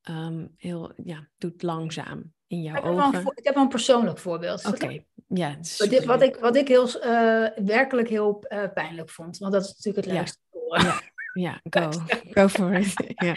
[0.10, 3.14] um, heel, ja, doet langzaam in jouw ik ogen.
[3.14, 4.66] Heb ik heb een persoonlijk voorbeeld.
[4.66, 5.58] Oké, ja.
[5.78, 9.74] Wat, wat, ik, wat ik heel, uh, werkelijk heel uh, pijnlijk vond, want dat is
[9.76, 10.38] natuurlijk het leukste.
[10.78, 11.02] Ja,
[11.34, 11.90] ja, go.
[12.42, 12.94] go for it.
[13.16, 13.36] ja.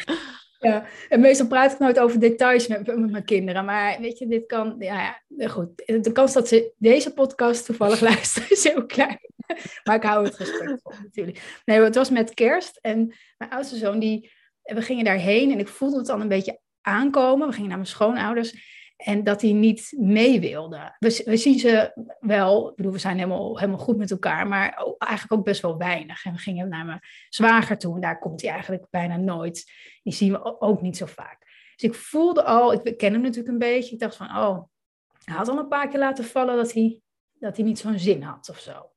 [0.60, 3.64] Ja, en meestal praat ik nooit over details met, met mijn kinderen.
[3.64, 5.76] Maar weet je, dit kan, ja, ja, goed.
[5.86, 9.18] De kans dat ze deze podcast toevallig luisteren is heel klein.
[9.84, 11.60] Maar ik hou het respectvol natuurlijk.
[11.64, 14.30] Nee, het was met kerst en mijn oudste zoon, die,
[14.62, 17.46] we gingen daarheen en ik voelde het al een beetje aankomen.
[17.46, 18.78] We gingen naar mijn schoonouders.
[18.96, 20.96] En dat hij niet mee wilde.
[20.98, 24.84] We, we zien ze wel, ik bedoel, we zijn helemaal, helemaal goed met elkaar, maar
[24.98, 26.24] eigenlijk ook best wel weinig.
[26.24, 29.72] En we gingen naar mijn zwager toe en daar komt hij eigenlijk bijna nooit.
[30.02, 31.38] Die zien we ook niet zo vaak.
[31.76, 34.64] Dus ik voelde al, ik ken hem natuurlijk een beetje, ik dacht van, oh,
[35.24, 37.00] hij had al een paar keer laten vallen dat hij,
[37.32, 38.90] dat hij niet zo'n zin had of zo.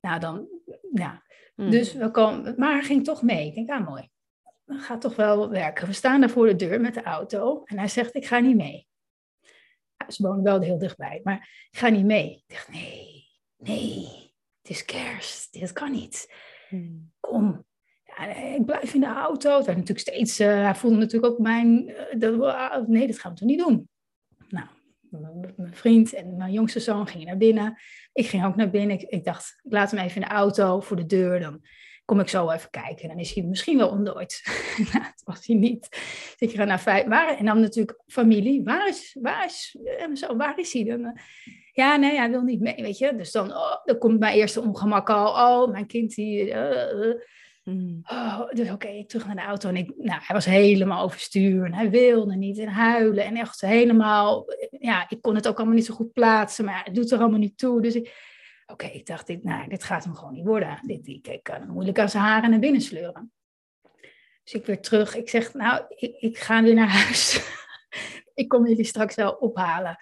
[0.00, 0.48] Nou, dan,
[0.92, 1.22] ja.
[1.54, 1.70] Hmm.
[1.70, 3.46] Dus we komen, maar hij ging toch mee.
[3.46, 4.12] Ik denk, ah, mooi
[4.66, 5.86] gaat toch wel werken.
[5.86, 8.56] We staan daar voor de deur met de auto en hij zegt, ik ga niet
[8.56, 8.86] mee.
[9.96, 12.30] Ja, ze wonen wel heel dichtbij, maar ik ga niet mee.
[12.46, 14.06] Ik dacht, nee, nee,
[14.62, 16.32] het is kerst, dit kan niet.
[16.68, 17.12] Hmm.
[17.20, 17.64] Kom.
[18.04, 19.56] Ja, ik blijf in de auto.
[19.56, 23.32] Het natuurlijk steeds, uh, hij voelde natuurlijk ook mijn, uh, dat, uh, nee, dat gaan
[23.32, 23.88] we toch niet doen.
[24.48, 24.66] Nou,
[25.56, 27.78] mijn vriend en mijn jongste zoon gingen naar binnen.
[28.12, 29.00] Ik ging ook naar binnen.
[29.00, 31.40] Ik, ik dacht, ik laat hem even in de auto voor de deur.
[31.40, 31.64] Dan
[32.04, 33.08] kom ik zo even kijken.
[33.08, 34.42] Dan is hij misschien wel ontdooid.
[34.92, 35.88] nou, dat was hij niet.
[36.38, 37.06] Ga naar vijf.
[37.06, 38.64] Waar, en dan natuurlijk familie.
[38.64, 41.18] Waar is, waar is, eh, zo, waar is hij dan?
[41.72, 43.16] Ja, nee, hij wil niet mee, weet je.
[43.16, 45.28] Dus dan, oh, dan komt mijn eerste ongemak al.
[45.28, 46.48] Oh, mijn kind die...
[46.48, 47.14] Uh,
[48.02, 49.68] Oh, dus oké, okay, terug naar de auto.
[49.68, 51.64] En ik, nou, hij was helemaal overstuur.
[51.64, 52.58] En hij wilde niet.
[52.58, 53.24] En huilen.
[53.24, 54.46] En echt helemaal...
[54.70, 56.64] Ja, ik kon het ook allemaal niet zo goed plaatsen.
[56.64, 57.82] Maar het doet er allemaal niet toe.
[57.82, 58.33] Dus ik
[58.66, 60.78] Oké, ik dacht, dit, nou, dit gaat hem gewoon niet worden.
[60.82, 63.32] Dit, ik, ik kan hem moeilijk aan zijn haren naar binnen sleuren.
[64.44, 65.16] Dus ik weer terug.
[65.16, 67.40] Ik zeg, nou, ik, ik ga weer naar huis.
[68.34, 69.98] ik kom jullie straks wel ophalen.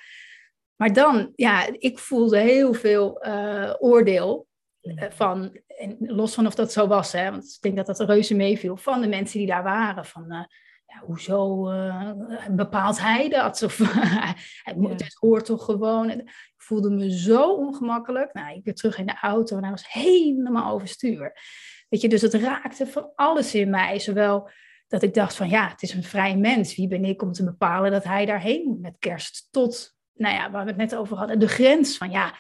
[0.76, 4.46] Maar dan, ja, ik voelde heel veel uh, oordeel
[4.82, 8.08] uh, van, en los van of dat zo was, hè, want ik denk dat dat
[8.08, 10.04] reuze meeviel, van de mensen die daar waren.
[10.04, 10.44] Van, uh,
[10.92, 11.62] ja, hoezo
[12.50, 13.62] bepaalt hij dat?
[13.62, 13.78] Of
[14.62, 16.28] het, hoort toch gewoon?
[16.62, 18.32] voelde me zo ongemakkelijk.
[18.32, 21.32] Nou, ik weer terug in de auto en hij was helemaal overstuur.
[21.88, 23.98] Weet je, dus het raakte van alles in mij.
[23.98, 24.50] Zowel
[24.88, 26.76] dat ik dacht van ja, het is een vrij mens.
[26.76, 29.48] Wie ben ik om te bepalen dat hij daarheen moet met kerst?
[29.50, 32.34] Tot, nou ja, waar we het net over hadden, de grens van ja,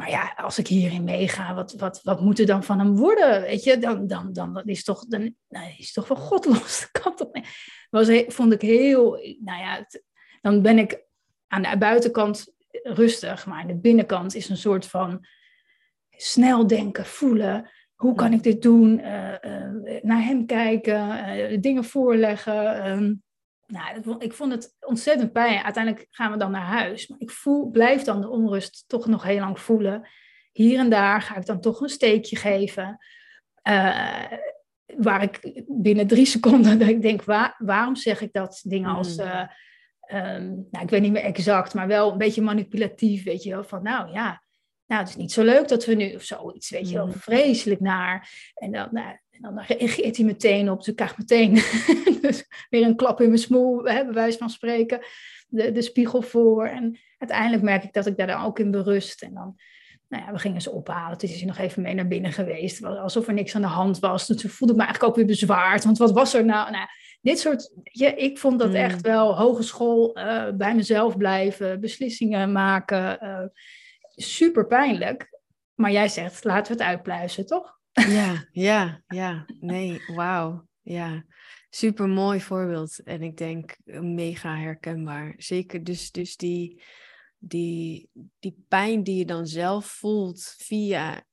[0.00, 3.40] maar ja, als ik hierin meega, wat, wat, wat moet er dan van hem worden?
[3.40, 6.80] Weet je, dan, dan, dan is toch, dan, nou, is toch wel godloos.
[6.92, 7.46] Dat kan toch niet?
[7.90, 9.86] Was, vond ik heel, nou ja,
[10.40, 11.04] dan ben ik
[11.46, 15.26] aan de buitenkant rustig, maar aan de binnenkant is een soort van
[16.10, 17.70] snel denken, voelen.
[17.94, 18.98] Hoe kan ik dit doen?
[18.98, 22.84] Uh, uh, naar hem kijken, uh, dingen voorleggen.
[22.84, 23.14] Ehm,
[23.70, 25.62] nou, ik vond het ontzettend pijn.
[25.62, 27.06] Uiteindelijk gaan we dan naar huis.
[27.06, 30.08] Maar ik voel, blijf dan de onrust toch nog heel lang voelen.
[30.52, 32.98] Hier en daar ga ik dan toch een steekje geven.
[34.96, 38.60] waar ik binnen drie seconden denk, waar, waarom zeg ik dat?
[38.64, 39.48] Dingen als, mm.
[40.10, 43.64] Ehm, nou, ik weet niet meer exact, maar wel een beetje manipulatief, weet je wel,
[43.64, 44.42] van nou ja,
[44.86, 47.12] nou het is niet zo leuk dat we nu, of zoiets, weet je wel, mm.
[47.12, 48.28] vreselijk naar.
[48.54, 51.54] En dan, nou, en dan reageert hij meteen op, dus ik krijg meteen
[52.22, 55.00] dus weer een klap in mijn smoel, hè, bij wijze van spreken,
[55.48, 56.66] de, de spiegel voor.
[56.66, 59.22] En uiteindelijk merk ik dat ik daar dan ook in berust.
[59.22, 59.56] En dan,
[60.08, 61.18] nou ja, we gingen ze ophalen.
[61.18, 62.84] Toen is hij nog even mee naar binnen geweest.
[62.84, 64.26] Alsof er niks aan de hand was.
[64.26, 65.84] Toen voelde ik me eigenlijk ook weer bezwaard.
[65.84, 66.70] Want wat was er nou?
[66.70, 66.86] nou
[67.20, 69.12] dit soort, ja, ik vond dat echt hmm.
[69.12, 73.18] wel hogeschool, uh, bij mezelf blijven, beslissingen maken.
[73.22, 73.46] Uh,
[74.16, 75.38] super pijnlijk.
[75.74, 77.79] Maar jij zegt, laten we het uitpluizen, toch?
[77.92, 79.46] Ja, ja, ja.
[79.60, 80.68] Nee, wauw.
[80.82, 81.24] Ja,
[81.70, 83.02] super mooi voorbeeld.
[83.02, 85.34] En ik denk mega herkenbaar.
[85.36, 86.82] Zeker dus, dus die,
[87.38, 91.24] die, die pijn die je dan zelf voelt via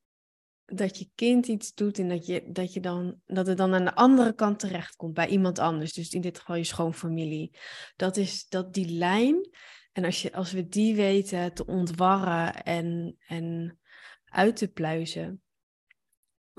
[0.66, 3.86] dat je kind iets doet en dat, je, dat, je dan, dat het dan aan
[3.86, 5.94] de andere kant terechtkomt bij iemand anders.
[5.94, 7.58] Dus in dit geval je schoonfamilie.
[7.96, 9.50] Dat is dat die lijn.
[9.92, 13.80] En als, je, als we die weten te ontwarren en, en
[14.26, 15.42] uit te pluizen,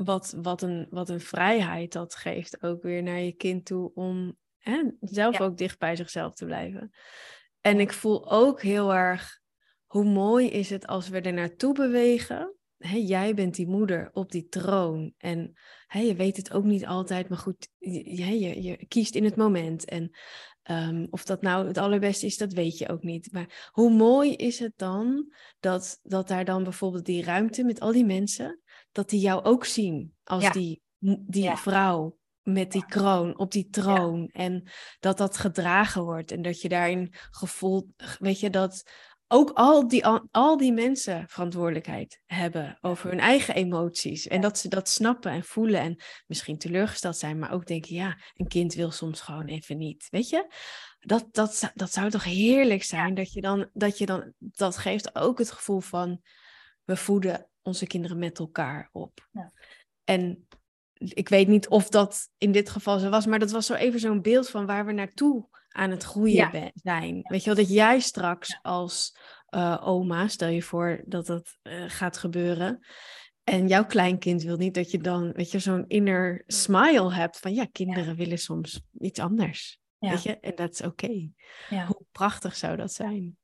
[0.05, 4.37] wat, wat, een, wat een vrijheid dat geeft ook weer naar je kind toe om
[4.59, 6.91] hè, zelf ook dicht bij zichzelf te blijven.
[7.61, 9.41] En ik voel ook heel erg
[9.87, 12.55] hoe mooi is het als we er naartoe bewegen.
[13.07, 15.15] jij bent die moeder op die troon.
[15.17, 15.53] En
[15.89, 19.85] je weet het ook niet altijd, maar goed, je, je, je kiest in het moment.
[19.85, 20.11] En
[20.69, 23.33] Ehm, of dat nou het allerbeste is, dat weet je ook niet.
[23.33, 27.93] Maar hoe mooi is het dan dat, dat daar dan bijvoorbeeld die ruimte met al
[27.93, 28.61] die mensen,
[28.99, 30.83] dat die jou ook zien als die,
[31.27, 34.29] die vrouw met die kroon op die troon.
[34.33, 34.69] En
[35.01, 37.87] dat dat gedragen wordt en dat je daarin gevoeld,
[38.19, 38.91] weet je, dat
[39.29, 44.27] ook al die, al die mensen verantwoordelijkheid hebben over hun eigen emoties.
[44.27, 48.19] En dat ze dat snappen en voelen en misschien teleurgesteld zijn, maar ook denken, ja,
[48.35, 50.07] een kind wil soms gewoon even niet.
[50.11, 50.55] Weet je?
[50.99, 55.15] Dat, dat, dat zou toch heerlijk zijn dat je dan, dat je dan, dat geeft
[55.15, 56.21] ook het gevoel van,
[56.89, 59.29] we voeden onze kinderen met elkaar op.
[59.33, 59.53] Ja.
[60.05, 60.47] En
[60.99, 64.01] ik weet niet of dat in dit geval zo was, maar dat was zo even
[64.01, 67.21] zo'n beeld van waar we naartoe aan het groeien zijn.
[67.23, 69.19] Weet je wel, dat jij straks als
[69.51, 72.87] uh, oma, stel je voor dat dat uh, gaat gebeuren.
[73.45, 77.55] En jouw kleinkind wil niet dat je dan, weet je, zo'n inner smile hebt van
[77.55, 79.79] ja, kinderen willen soms iets anders.
[79.99, 81.31] Weet je, en dat is oké.
[81.69, 83.37] Hoe prachtig zou dat zijn?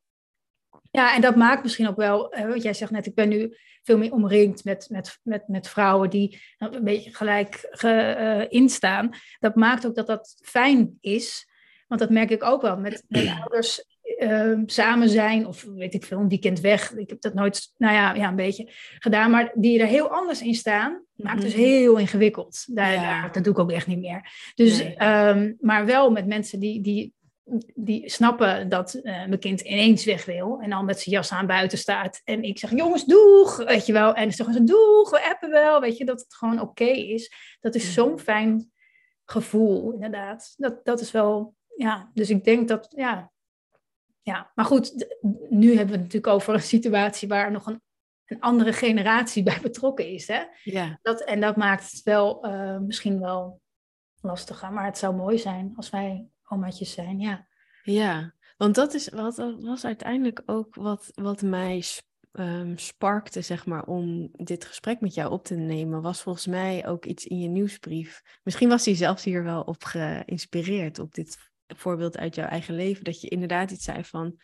[0.95, 3.99] Ja, en dat maakt misschien ook wel, wat jij zegt net, ik ben nu veel
[3.99, 9.11] meer omringd met, met, met, met vrouwen die een beetje gelijk uh, instaan.
[9.39, 11.49] Dat maakt ook dat dat fijn is.
[11.89, 13.85] Want dat merk ik ook wel met, met ouders
[14.19, 16.93] uh, samen zijn, of weet ik veel, een weekend weg.
[16.93, 20.43] Ik heb dat nooit, nou ja, ja een beetje gedaan, maar die er heel anders
[20.43, 21.63] in staan, maakt dus mhm.
[21.63, 22.65] heel ingewikkeld.
[22.67, 24.33] Daar, daar, dat doe ik ook echt niet meer.
[24.55, 27.14] Dus, ehm, maar wel met mensen die, die,
[27.75, 31.47] die snappen dat uh, mijn kind ineens weg wil en dan met zijn jas aan
[31.47, 32.21] buiten staat.
[32.25, 34.15] En ik zeg, jongens, doeg, weet je wel.
[34.15, 37.33] En dan zeggen ze, doeg, we appen wel, weet je, dat het gewoon oké is.
[37.61, 38.73] Dat is zo'n fijn
[39.25, 40.55] gevoel, inderdaad.
[40.57, 43.33] Dat, dat is wel ja, dus ik denk dat, ja.
[44.23, 45.07] Ja, maar goed,
[45.49, 47.83] nu hebben we het natuurlijk over een situatie waar nog een,
[48.25, 50.27] een andere generatie bij betrokken is.
[50.29, 50.43] Hè?
[50.63, 50.99] Ja.
[51.03, 53.61] Dat, en dat maakt het wel uh, misschien wel
[54.21, 54.73] lastiger.
[54.73, 57.49] Maar het zou mooi zijn als wij omaatjes zijn, ja.
[57.83, 61.83] Ja, want dat is wat was uiteindelijk ook wat, wat mij
[62.33, 66.87] um, sparkte, zeg maar, om dit gesprek met jou op te nemen, was volgens mij
[66.87, 68.23] ook iets in je nieuwsbrief.
[68.43, 73.05] Misschien was hij zelfs hier wel op geïnspireerd, op dit voorbeeld uit jouw eigen leven,
[73.05, 74.41] dat je inderdaad iets zei van,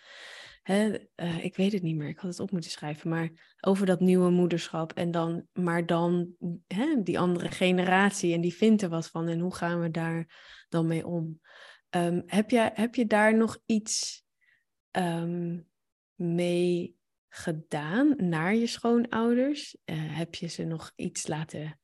[0.62, 3.86] hè, uh, ik weet het niet meer, ik had het op moeten schrijven, maar over
[3.86, 6.34] dat nieuwe moederschap en dan, maar dan
[6.66, 10.26] hè, die andere generatie en die vindt er wat van en hoe gaan we daar
[10.68, 11.40] dan mee om?
[11.96, 14.24] Um, heb, je, heb je daar nog iets
[14.90, 15.68] um,
[16.14, 16.96] mee
[17.28, 19.76] gedaan naar je schoonouders?
[19.84, 21.80] Uh, heb je ze nog iets laten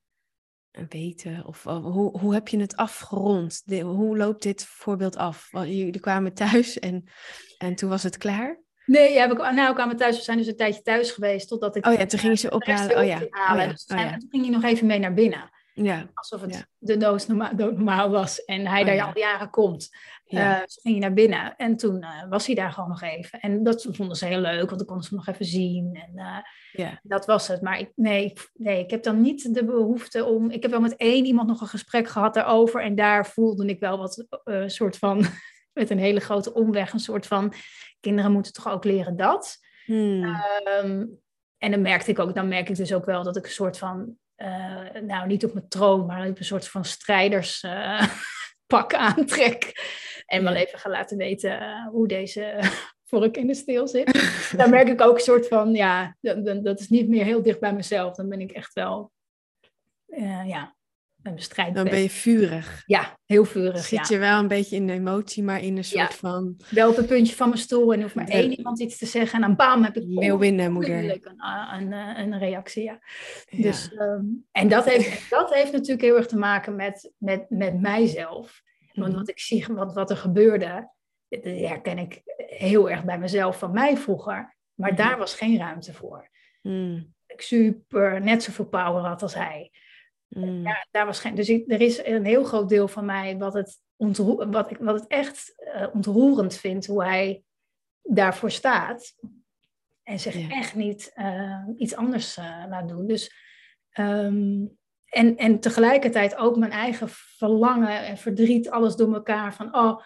[0.88, 1.46] weten?
[1.46, 3.62] Of hoe, hoe heb je het afgerond?
[3.82, 5.48] hoe loopt dit voorbeeld af?
[5.52, 7.04] Jullie kwamen thuis en,
[7.59, 8.64] en toen was het klaar?
[8.86, 10.16] Nee, ja, we, nou, we kwamen thuis.
[10.16, 11.86] We zijn dus een tijdje thuis geweest totdat ik...
[11.86, 12.98] Oh ja, toen gingen ze ophalen.
[12.98, 13.20] Oh ja.
[13.20, 13.66] Oh ja.
[13.66, 15.50] Dus oh toen ging hij nog even mee naar binnen.
[15.83, 16.11] Ja.
[16.14, 16.97] Alsof het de
[17.57, 19.97] doodnormaal, was en hij oh, daar al jaren komt.
[20.24, 20.57] Ja.
[20.57, 23.41] Uh, ging hij naar binnen en toen uh, was hij daar gewoon nog even.
[23.41, 25.95] En dat vonden ze heel leuk, want dan konden ze hem nog even zien.
[25.95, 26.37] En uh,
[26.72, 27.01] ja.
[27.03, 27.62] dat was het.
[27.62, 30.51] Maar ik, nee, nee, ik heb dan niet de behoefte om...
[30.51, 32.83] Ik heb wel met één iemand nog een gesprek gehad daarover.
[32.83, 35.24] En daar voelde ik wel wat een soort van...
[35.72, 37.53] met een hele grote omweg, een soort van...
[38.01, 39.59] Kinderen moeten toch ook leren dat.
[39.85, 40.37] Hmm.
[40.83, 41.20] Um,
[41.59, 43.79] en dan merkte ik ook, dan merk ik dus ook wel dat ik een soort
[43.79, 49.72] van uh, nou niet op mijn troon, maar op een soort van strijderspak uh, aantrek.
[50.26, 52.59] En wel even gaan laten weten uh, hoe deze
[53.11, 54.34] vork in de steel zit.
[54.57, 57.61] Dan merk ik ook een soort van, ja, dat, dat is niet meer heel dicht
[57.61, 58.14] bij mezelf.
[58.14, 59.12] Dan ben ik echt wel,
[60.45, 60.76] ja,
[61.72, 62.83] dan ben je vurig.
[62.87, 63.85] Ja, heel vurig.
[63.85, 66.57] Zit je wel een beetje in de emotie, maar in een soort van.
[66.70, 69.35] Wel op het puntje van mijn stoel en hoeft maar één iemand iets te zeggen.
[69.35, 70.03] En dan bam heb ik.
[70.07, 71.05] Leeuwinnen, moeder.
[71.05, 72.99] Een, een, een, reactie, ja.
[73.51, 77.81] Dus, ehm, en dat heeft, dat heeft natuurlijk heel erg te maken met, met, met
[77.81, 78.62] mijzelf.
[78.93, 79.18] Want mhm.
[79.18, 80.91] wat ik zie, wat, wat er gebeurde,
[81.29, 84.57] dat herken ik heel erg bij mezelf van mij vroeger.
[84.74, 85.03] Maar mhm.
[85.03, 86.29] daar was geen ruimte voor.
[86.62, 87.14] Mm.
[87.27, 89.70] Ik super, net zoveel power had als hij.
[90.29, 90.62] Mm.
[90.62, 93.81] Ja, daar was geen, dus er is een heel groot deel van mij wat het,
[93.97, 97.43] ontroer, wat ik, wat het echt uh, ontroerend vindt hoe hij
[98.03, 99.14] daarvoor staat.
[100.03, 103.07] En zich echt niet uh, iets anders uh, laat doen.
[103.07, 103.35] Dus,
[103.99, 109.55] um, en, en tegelijkertijd ook mijn eigen verlangen en verdriet, alles door elkaar.
[109.55, 110.01] Van, oh,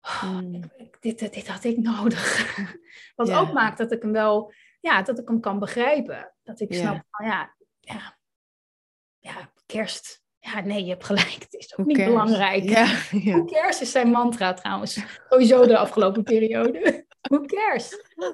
[0.00, 0.60] oh mm.
[1.00, 2.56] dit, dit had ik nodig.
[3.16, 6.34] Wat ook maakt dat ik hem wel, ja, dat ik hem kan begrijpen.
[6.42, 8.13] Dat ik snap van, ja, ja
[9.24, 10.22] ja, kerst.
[10.38, 11.36] ja, nee, je hebt gelijk.
[11.48, 12.12] Het is ook Who niet cares?
[12.12, 12.62] belangrijk.
[12.64, 12.84] Ja,
[13.30, 13.36] ja.
[13.36, 15.00] Who cares is zijn mantra trouwens.
[15.28, 17.04] Sowieso de afgelopen periode.
[17.30, 17.94] Who cares?
[18.16, 18.28] Oh.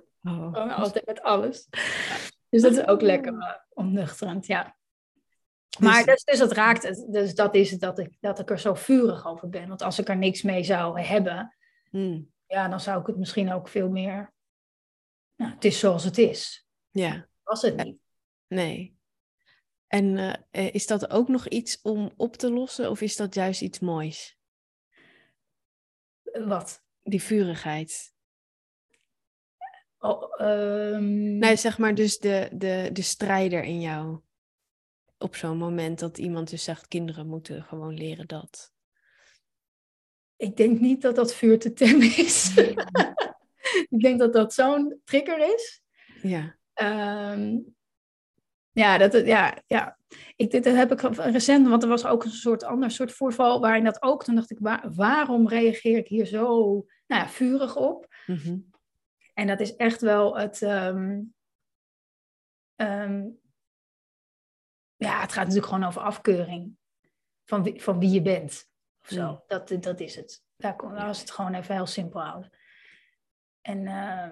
[0.52, 1.68] Gewoon altijd met alles.
[2.48, 4.76] Dus dat is ook lekker uh, omnuchterend, ja.
[5.78, 7.06] Maar dus, dus het raakt het.
[7.10, 9.68] Dus dat is het dat ik, dat ik er zo vurig over ben.
[9.68, 11.54] Want als ik er niks mee zou hebben,
[11.90, 12.30] Hmm.
[12.46, 14.32] ja, dan zou ik het misschien ook veel meer.
[15.36, 16.66] Nou, het is zoals het is.
[16.90, 17.96] Ja, Was het niet.
[18.48, 18.98] nee.
[19.90, 23.34] En eh, eh, is dat ook nog iets om op te lossen of is dat
[23.34, 24.38] juist iets moois?
[26.22, 26.84] Wat?
[27.02, 28.14] Die vurigheid.
[29.98, 34.20] Oh, ehm, Nee, zeg maar dus de, de, de strijder in jou.
[35.18, 38.72] Op zo'n moment dat iemand dus zegt, kinderen moeten gewoon leren dat.
[40.36, 42.56] Ik denk niet dat dat vuur te temmen is.
[43.90, 45.82] ik denk dat dat zo'n trigger is.
[46.22, 46.56] Ja.
[46.72, 47.58] Ehm,
[48.72, 49.98] ja, dat, het- ja, ja.
[50.36, 53.84] Ik, dit heb ik recent, want er was ook een soort ander soort voorval waarin
[53.84, 54.24] dat ook.
[54.24, 56.46] Toen dacht ik, waar- waarom reageer ik hier zo
[57.06, 58.14] nou ja, vurig op?
[58.26, 58.58] Mhm.
[59.34, 60.62] En dat is echt wel het.
[60.62, 61.20] ehm,
[62.76, 63.28] ehm,
[64.96, 66.76] ja, het gaat natuurlijk gewoon over afkeuring
[67.44, 68.68] van wie, van wie je bent.
[69.02, 69.30] Of zo.
[69.30, 69.42] Mm.
[69.46, 70.44] Dat, dat is het.
[70.56, 72.50] Daar, kon, was het gewoon even heel simpel houden.
[73.60, 74.30] En eh,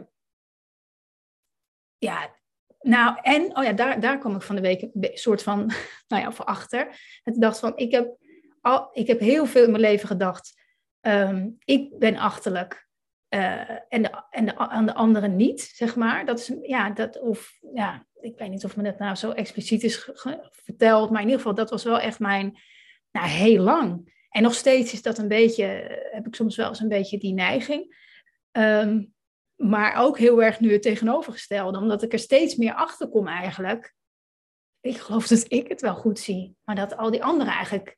[1.98, 2.36] ja,
[2.80, 5.58] nou, en oh ja, daar, daar kwam ik van de week een soort van,
[6.08, 7.00] nou ja, voor achter.
[7.22, 8.16] Toen dacht van, ik heb,
[8.60, 10.60] al, ik heb heel veel in mijn leven gedacht.
[11.00, 12.86] ehm, ik ben achterlijk.
[13.28, 16.24] eh, en de, en de, aan de anderen niet, zeg maar.
[16.26, 19.82] Dat is, ja, dat, of, ja, ik weet niet of me dat nou zo expliciet
[19.84, 20.10] is
[20.50, 22.58] verteld, maar in ieder geval, dat was wel echt mijn,
[23.12, 24.16] nou, heel lang.
[24.30, 25.64] En nog steeds is dat een beetje,
[26.10, 27.96] heb ik soms wel eens een beetje die neiging.
[28.50, 29.04] Ehm,
[29.58, 33.94] maar ook heel erg nu het tegenovergestelde, omdat ik er steeds meer achter kom eigenlijk.
[34.80, 37.96] Ik geloof dat ik het wel goed zie, maar dat al die anderen eigenlijk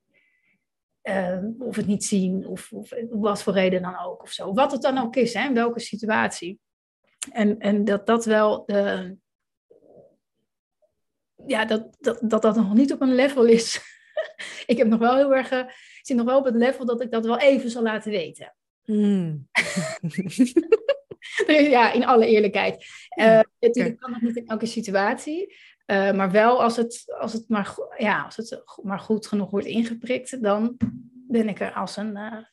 [1.02, 4.52] ehm, of het niet zien, of, of wat voor reden dan ook, of zo.
[4.52, 6.58] Wat het dan ook is, hè, in welke situatie.
[7.32, 9.16] En, en dat dat wel de.
[11.46, 13.80] Ja, dat dat, dat dat nog niet op een level is.
[14.66, 15.50] ik heb nog wel heel erg.
[15.50, 18.10] eh, ik zit nog wel op het level dat ik dat wel even zal laten
[18.10, 18.54] weten.
[18.82, 19.48] Hmm.
[21.76, 22.86] ja, in alle eerlijkheid.
[23.08, 25.56] Eh, natuurlijk kan dat niet in elke situatie.
[25.86, 29.66] eh, maar wel als het, als, het maar, ja, als het maar goed genoeg wordt
[29.66, 30.76] ingeprikt, dan
[31.28, 32.44] ben ik er als een eh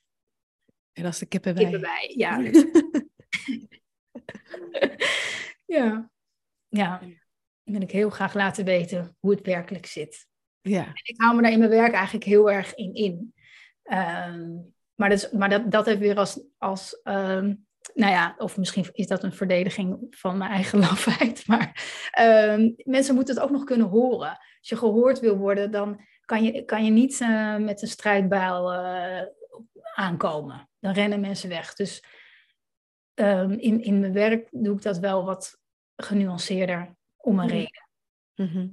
[0.94, 1.64] En als de kippen bij.
[1.64, 2.14] kippen bij.
[2.16, 2.38] Ja.
[5.78, 6.12] ja.
[6.68, 7.00] ja.
[7.00, 10.28] Dan wil ik heel graag laten weten hoe het werkelijk zit.
[10.62, 10.92] Ja.
[11.04, 13.34] ik hou me daar in mijn werk eigenlijk heel erg in in.
[13.84, 14.56] Ehm,
[14.96, 17.54] maar dat, is, maar dat, dat heeft weer als, als ehm,
[17.94, 23.16] nou ja, of misschien is dat een verdediging van mijn eigen lafheid, maar ehm, mensen
[23.16, 24.30] moeten het ook nog kunnen horen.
[24.60, 28.74] Als je gehoord wil worden, dan kan je, kan je niet eh, met een strijdbijl
[28.74, 29.26] eh,
[29.96, 30.70] aankomen.
[30.80, 31.74] Dan rennen mensen weg.
[31.74, 32.04] Dus
[33.14, 35.60] ehm, in, in mijn werk doe ik dat wel wat
[35.96, 37.56] genuanceerder om een Mhm.
[37.56, 37.88] reden.
[38.36, 38.68] Mhm.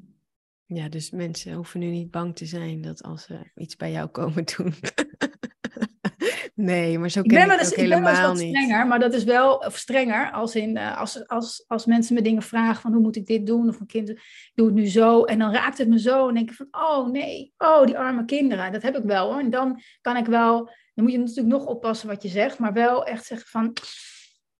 [0.67, 4.09] Ja, dus mensen hoeven nu niet bang te zijn dat als ze iets bij jou
[4.09, 4.75] komen doen.
[6.55, 8.57] nee, maar zo Ik ken ben ik wel eens, ben wel eens helemaal wat niet.
[8.57, 12.22] strenger, maar dat is wel of strenger als, in, eh, als, als, als mensen me
[12.22, 14.20] dingen vragen van hoe moet ik dit doen of een kind
[14.55, 17.09] doe het nu zo en dan raakt het me zo en denk ik van oh
[17.11, 19.40] nee, oh die arme kinderen, dat heb ik wel hoor.
[19.40, 20.57] En dan kan ik wel,
[20.94, 23.72] dan moet je natuurlijk nog oppassen wat je zegt, maar wel echt zeggen van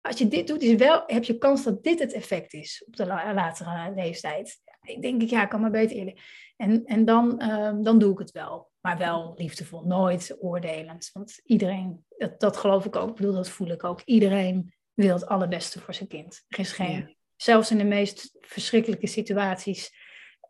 [0.01, 2.97] als je dit doet, is wel, heb je kans dat dit het effect is op
[2.97, 4.61] de la- latere leeftijd.
[4.83, 6.21] Ik denk ik, ja, ik kan maar beter eerlijk.
[6.57, 8.73] En, en dan, ehm, dan doe ik het wel.
[8.87, 11.11] Maar wel liefdevol, nooit oordelend.
[11.13, 14.01] Want iedereen, dat, dat geloof ik ook, ik bedoel, dat voel ik ook.
[14.01, 16.45] Iedereen wil het allerbeste voor zijn kind.
[16.49, 17.15] Er is geen, Ja.
[17.37, 19.95] zelfs in de meest verschrikkelijke situaties,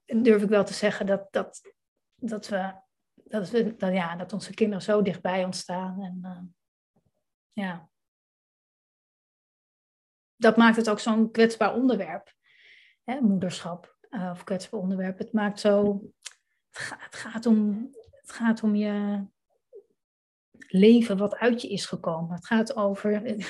[0.05, 1.72] durf ik wel te zeggen dat, dat,
[2.14, 2.74] dat we,
[3.14, 6.03] dat, we dat, ja, dat onze kinderen zo dichtbij ons staan.
[6.03, 6.43] En eh,
[7.53, 7.89] ja,
[10.37, 12.35] dat maakt het ook zo'n kwetsbaar onderwerp.
[13.05, 15.18] Hè, moederschap eh, of kwetsbaar onderwerp.
[15.18, 16.03] Het maakt zo.
[16.70, 17.91] Het, gaat om,
[18.25, 19.25] het gaat om je
[20.68, 22.35] leven wat uit je is gekomen.
[22.35, 23.47] Het gaat over eh,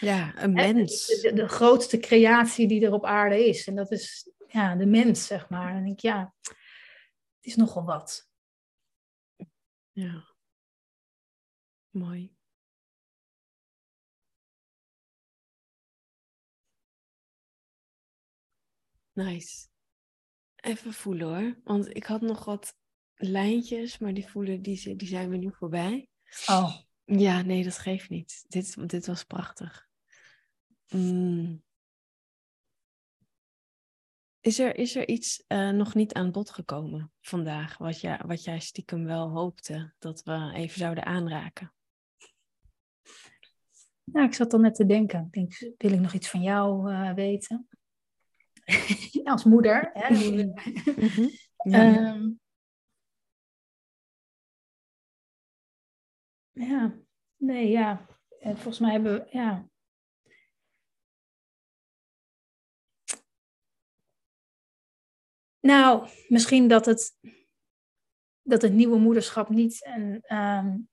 [0.00, 1.06] Ja, een mens.
[1.06, 3.66] De grootste creatie die er op aarde is.
[3.66, 5.68] En dat is ja, de mens, zeg maar.
[5.68, 6.56] En dan denk ik, ja, het
[7.40, 8.30] is nogal wat.
[9.92, 10.34] Ja.
[11.90, 12.34] Mooi.
[19.12, 19.68] Nice.
[20.56, 21.60] Even voelen hoor.
[21.64, 22.76] Want ik had nog wat
[23.16, 26.08] lijntjes, maar die voelen, die, die zijn we nu voorbij.
[26.46, 28.44] Oh, Ja, nee, dat geeft niet.
[28.48, 29.88] Dit, dit was prachtig.
[30.88, 31.64] Mm.
[34.40, 38.44] Is er, is er iets uh, nog niet aan bod gekomen vandaag, wat, jij, wat
[38.44, 41.74] jij stiekem wel hoopte dat we even zouden aanraken?
[44.04, 45.28] Nou, ik zat al net te denken.
[45.30, 47.68] Ik denk, wil ik nog iets van jou uh, weten?
[49.24, 49.90] Als moeder.
[49.92, 50.14] Hè?
[50.96, 51.30] Mm -hmm.
[51.72, 52.14] ja.
[52.14, 52.40] Um,
[56.56, 56.98] ja,
[57.36, 58.06] nee, ja.
[58.38, 59.68] En volgens mij hebben we, ja,
[65.66, 67.18] Nou, misschien dat het,
[68.42, 70.88] dat het nieuwe moederschap niet een, um,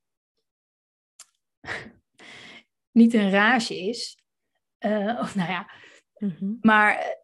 [2.99, 4.23] niet een rage is.
[4.79, 5.71] Uh, of nou ja,
[6.17, 6.57] mm-hmm.
[6.61, 7.15] maar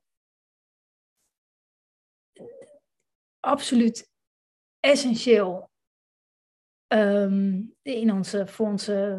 [2.34, 2.46] uh,
[3.40, 4.12] absoluut
[4.80, 5.69] essentieel
[6.94, 9.18] um, in onze, voor onze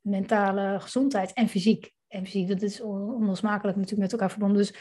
[0.00, 1.92] mentale gezondheid en fysiek.
[2.08, 4.56] En fysiek, dat is onlosmakelijk natuurlijk met elkaar verbonden.
[4.56, 4.74] Dus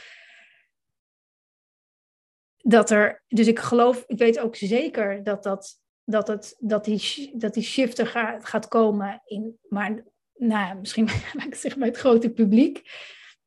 [2.58, 7.32] dat er, dus ik geloof, ik weet ook zeker dat, dat, dat, het, dat, die,
[7.38, 8.08] dat die shift er
[8.42, 9.22] gaat, komen.
[9.26, 12.78] In, maar nou, misschien laat ik zeg, bij het grote publiek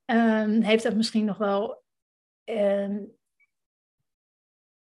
[0.04, 1.82] um, heeft dat misschien nog wel
[2.44, 3.12] um,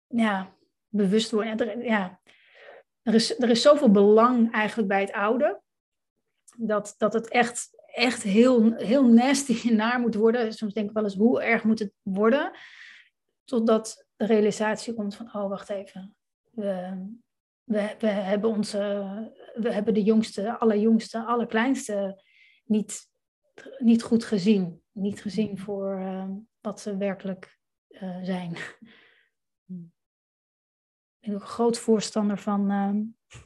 [0.06, 0.56] ja,
[0.88, 1.82] bewust worden.
[1.82, 2.17] Ja,
[3.08, 5.60] er, is, er is zoveel belang eigenlijk bij het oude.
[6.56, 10.52] Dat, dat het echt, echt heel, heel nasty en naar moet worden.
[10.52, 12.50] Soms denk ik wel eens, hoe erg moet het worden?
[13.44, 16.16] Totdat de realisatie komt van, oh wacht even,
[16.50, 17.06] we,
[17.98, 18.78] we, hebben onze,
[19.54, 22.22] we hebben de jongste, allerjongste, allerkleinste
[22.64, 23.00] niet,
[23.78, 24.82] niet goed gezien.
[24.92, 26.28] Niet gezien voor uh,
[26.60, 28.56] wat ze werkelijk uh, zijn.
[31.28, 33.40] Ben ook een groot voorstander van uh,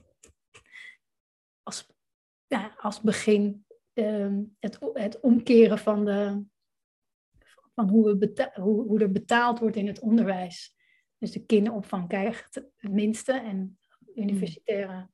[1.62, 1.86] als,
[2.46, 3.64] ja, als begin
[4.58, 6.44] het, het omkeren van de,
[7.74, 10.76] van hoe, we hoe, hoe er betaald wordt in het onderwijs.
[11.18, 13.78] Dus de kinderopvang krijgt het minste en
[14.14, 15.08] universitaire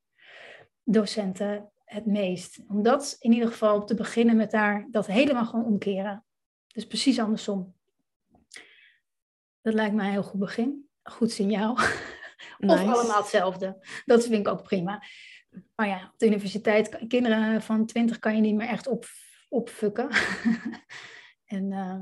[0.85, 2.65] docenten het meest.
[2.67, 6.25] Om dat in ieder geval te beginnen met daar dat helemaal gewoon omkeren.
[6.67, 7.75] Dus precies andersom.
[9.61, 10.89] Dat lijkt mij een heel goed begin.
[11.03, 11.79] Goed signaal.
[12.59, 13.87] Of allemaal hetzelfde.
[14.05, 15.03] Dat vind ik ook prima.
[15.75, 19.07] Maar ja, op de universiteit, kinderen van 20 kan je niet meer echt op,
[19.49, 20.09] opfukken.
[21.45, 22.01] en uh,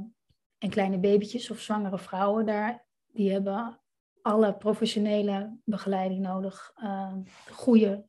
[0.59, 3.81] en kleine babytjes of zwangere vrouwen daar, die hebben
[4.23, 6.73] alle professionele begeleiding nodig.
[6.83, 7.15] Uh,
[7.51, 8.07] goede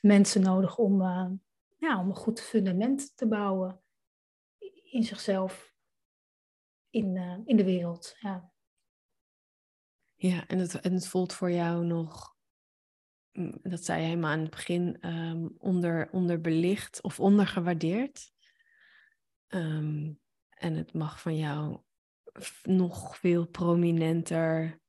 [0.00, 1.30] mensen nodig om, uh,
[1.76, 3.80] ja, om een goed fundament te bouwen
[4.90, 5.74] in zichzelf,
[6.90, 8.16] in, in de wereld.
[8.18, 8.52] Ja,
[10.18, 12.36] ja en, het, voelt voor jou nog,
[13.32, 18.32] mm, dat zei je helemaal aan het begin, um, onder, onderbelicht of ondergewaardeerd.
[19.48, 21.80] Um, en het mag van jou
[22.62, 24.80] nog veel prominenter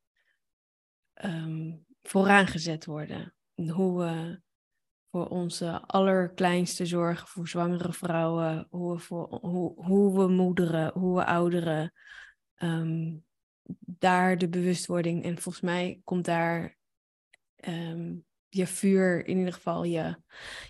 [1.13, 3.33] um, vooraangezet worden.
[3.55, 4.41] Hoe we
[5.09, 11.15] voor onze allerkleinste zorgen, voor zwangere vrouwen, hoe we, voor, hoe, hoe we moederen, hoe
[11.15, 11.93] we ouderen,
[13.79, 15.23] daar de bewustwording.
[15.23, 16.77] En volgens mij komt daar
[17.67, 20.21] um, je vuur, in ieder geval je,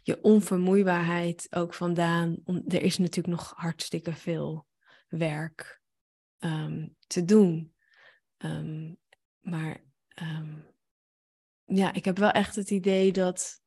[0.03, 2.37] je onvermoeibaarheid ook vandaan.
[2.67, 4.67] er is natuurlijk nog hartstikke veel
[5.07, 5.81] werk
[6.39, 7.73] um, te doen.
[8.37, 8.97] Um,
[9.39, 9.83] maar
[11.65, 13.61] ja, ik heb wel echt het idee dat,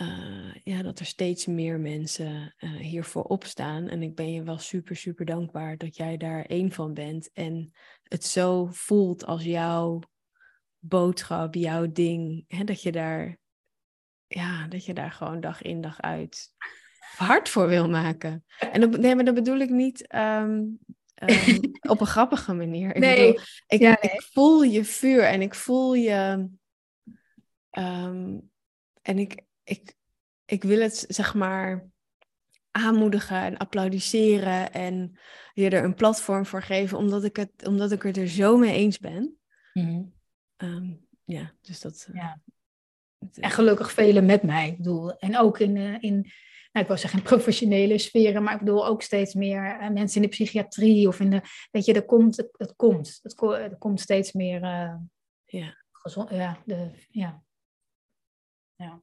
[0.00, 3.88] uh, ja, dat er steeds meer mensen uh, hiervoor opstaan.
[3.88, 7.30] En ik ben je wel super, super dankbaar dat jij daar één van bent.
[7.32, 10.00] En het zo voelt als jouw
[10.78, 12.44] boodschap, jouw ding.
[12.48, 13.38] Hè, dat je daar,
[14.26, 16.52] ja, dat je daar gewoon dag in, dag uit
[17.16, 18.44] hard voor wil maken.
[18.58, 20.78] En dat, nee, maar dat bedoel ik niet um,
[21.22, 21.60] um,
[21.92, 22.94] op een grappige manier.
[22.94, 23.26] Ik nee.
[23.26, 24.10] Bedoel, ik, ja, nee.
[24.12, 26.48] ik, voel je vuur en ik voel je.
[27.78, 28.52] Um,
[29.02, 29.94] en ik, ik,
[30.44, 31.88] ik wil het zeg maar
[32.70, 35.18] aanmoedigen en applaudisseren en
[35.52, 38.74] je er een platform voor geven, omdat ik het, omdat ik het er zo mee
[38.74, 39.38] eens ben.
[39.72, 40.14] Mm
[40.56, 41.06] -hmm.
[41.24, 42.08] ja, dus dat.
[42.12, 42.40] Ja.
[43.34, 44.68] En gelukkig velen met mij.
[44.68, 46.32] Ik bedoel, en ook in, uh, in
[46.74, 50.16] nou, ik wil zeggen in professionele sferen, maar ik bedoel ook steeds meer uh, mensen
[50.16, 53.76] in de psychiatrie of in de, weet je, er komt, het, het komt, het, er
[53.78, 54.94] komt steeds meer, uh,
[55.44, 57.42] ja, gezond, ja, de, ja,
[58.74, 59.02] ja.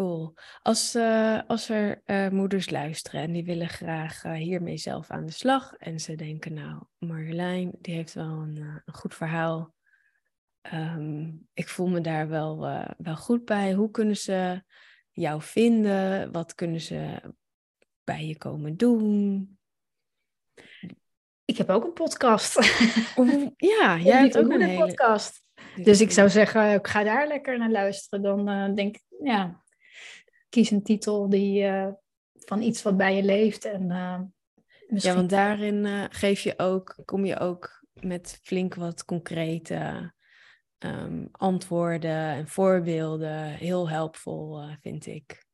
[0.00, 0.34] Cool.
[0.62, 2.02] Als, uh, als er
[2.32, 6.82] moeders luisteren en die willen graag hiermee zelf aan de slag en ze denken, nou,
[6.98, 9.74] Marjolein, die heeft wel een, een goed verhaal.
[10.72, 12.58] Um, ik voel me daar wel,
[12.98, 13.72] wel goed bij.
[13.72, 14.62] Hoe kunnen ze
[15.10, 16.32] jou vinden?
[16.32, 17.20] Wat kunnen ze
[18.04, 19.58] bij je komen doen?
[21.44, 22.54] ik heb ook een podcast.
[23.56, 24.86] ja, jij hebt ook een hele...
[24.86, 25.42] podcast.
[25.76, 28.22] Dus ik zou zeggen, ik ga daar lekker naar luisteren.
[28.22, 29.62] Dan denk ik, ja,
[30.50, 31.88] kies een titel die, uh,
[32.32, 33.64] van iets wat bij je leeft.
[33.64, 34.20] En, uh,
[34.88, 40.12] Ja, want daarin geef je ook, kom je ook met flink wat concrete
[40.78, 43.44] um, antwoorden en voorbeelden.
[43.44, 45.44] Heel helpvol, vind ik.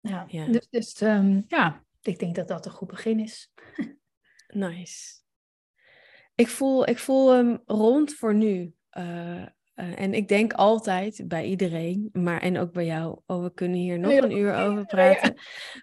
[0.00, 0.46] Ja, ja.
[0.46, 3.52] dus, dus um, ja, ik denk dat dat een goed begin is.
[4.48, 5.18] nice.
[6.34, 8.74] Ik voel, ik voel hem rond voor nu.
[9.80, 13.78] Uh, en ik denk altijd bij iedereen, maar en ook bij jou, oh, we kunnen
[13.78, 15.34] hier nog een uur over praten.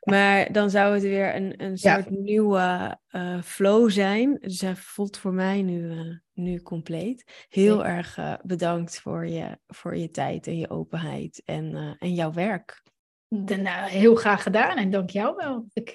[0.04, 4.38] Maar dan zou het weer een, een soort nieuwe uh, flow zijn.
[4.40, 7.46] Dus hij voelt voor mij nu, uh, nu compleet.
[7.50, 12.84] Heel erg bedankt voor je, voor je tijd en je openheid en, en jouw werk.
[13.30, 15.66] Nou, heel graag gedaan en dank jou wel.
[15.74, 15.94] Ik,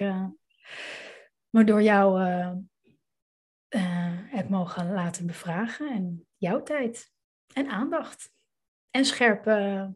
[1.49, 2.21] maar door jou
[4.29, 7.12] heb mogen laten bevragen en jouw tijd
[7.53, 8.31] en aandacht.
[8.89, 9.93] En scherpe,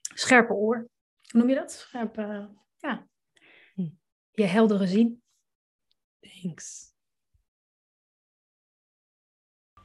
[0.00, 0.76] scherpe oor.
[1.30, 1.72] Hoe noem je dat?
[1.72, 3.08] Scherpe, ja.
[3.74, 3.90] Hm.
[4.30, 5.22] Je heldere zien.
[6.20, 6.96] Thanks.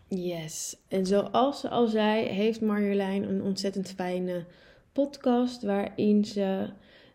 [0.07, 0.83] Yes.
[0.87, 4.47] En zoals ze al zei, heeft Marjolein een ontzettend fijne
[4.91, 6.73] podcast waarin ze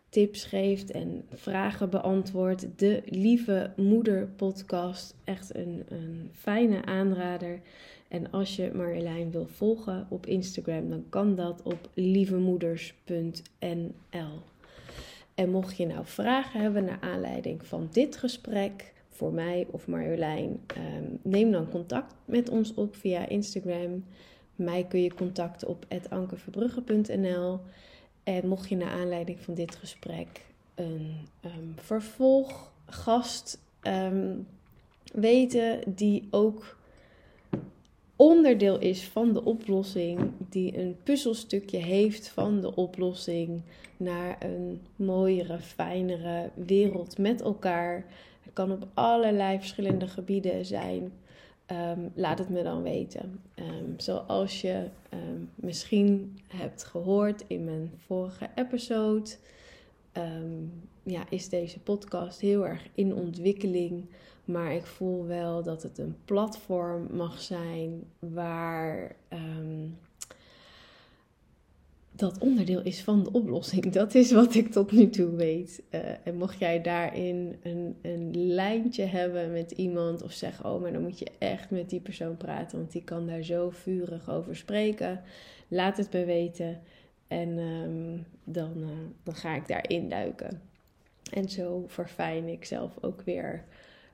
[0.09, 2.79] tips geeft en vragen beantwoordt.
[2.79, 5.15] De Lieve Moeder podcast.
[5.23, 7.61] Echt een, een fijne aanrader.
[8.09, 14.41] En als je Marjolein wil volgen op Instagram, dan kan dat op lievemoeders.nl.
[15.35, 20.59] En mocht je nou vragen hebben naar aanleiding van dit gesprek, voor mij of Marjolein,
[20.67, 24.05] ehm, neem dan contact met ons op via Instagram.
[24.55, 27.59] Mij kun je contacten op ankerverbrugge.nl.
[28.23, 30.45] En mocht je naar aanleiding van dit gesprek
[30.75, 31.15] een
[31.45, 34.47] um, vervolggast um,
[35.13, 36.77] weten die ook
[38.19, 43.61] onderdeel is van de oplossing, die een puzzelstukje heeft van de oplossing
[43.97, 48.05] naar een mooiere, fijnere wereld met elkaar.
[48.41, 51.11] Het kan op allerlei verschillende gebieden zijn.
[51.71, 53.41] Um, laat het me dan weten.
[53.55, 59.29] Um, zoals je um, misschien hebt gehoord in mijn vorige episode,
[61.03, 64.05] ja, is deze podcast heel erg in ontwikkeling.
[64.51, 69.15] Maar ik voel wel dat het een platform mag zijn waar
[72.19, 73.91] dat onderdeel is van de oplossing.
[73.93, 75.81] Dat is wat ik tot nu toe weet.
[75.91, 80.93] Uh, en mocht jij daarin een, een lijntje hebben met iemand of zeggen: Oh, maar
[80.93, 84.55] dan moet je echt met die persoon praten, want die kan daar zo vurig over
[84.55, 85.21] spreken.
[85.67, 86.79] Laat het me weten.
[87.27, 88.87] En um, dan, uh,
[89.23, 90.61] dan ga ik daarin duiken.
[91.33, 93.63] En zo verfijn ik zelf ook weer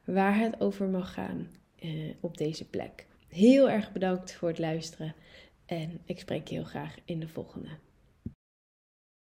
[0.06, 1.48] waar het over mag gaan
[1.80, 3.06] uh, op deze plek.
[3.28, 5.16] Heel erg bedankt voor het luisteren.
[5.66, 7.70] En ik spreek je heel graag in de volgende.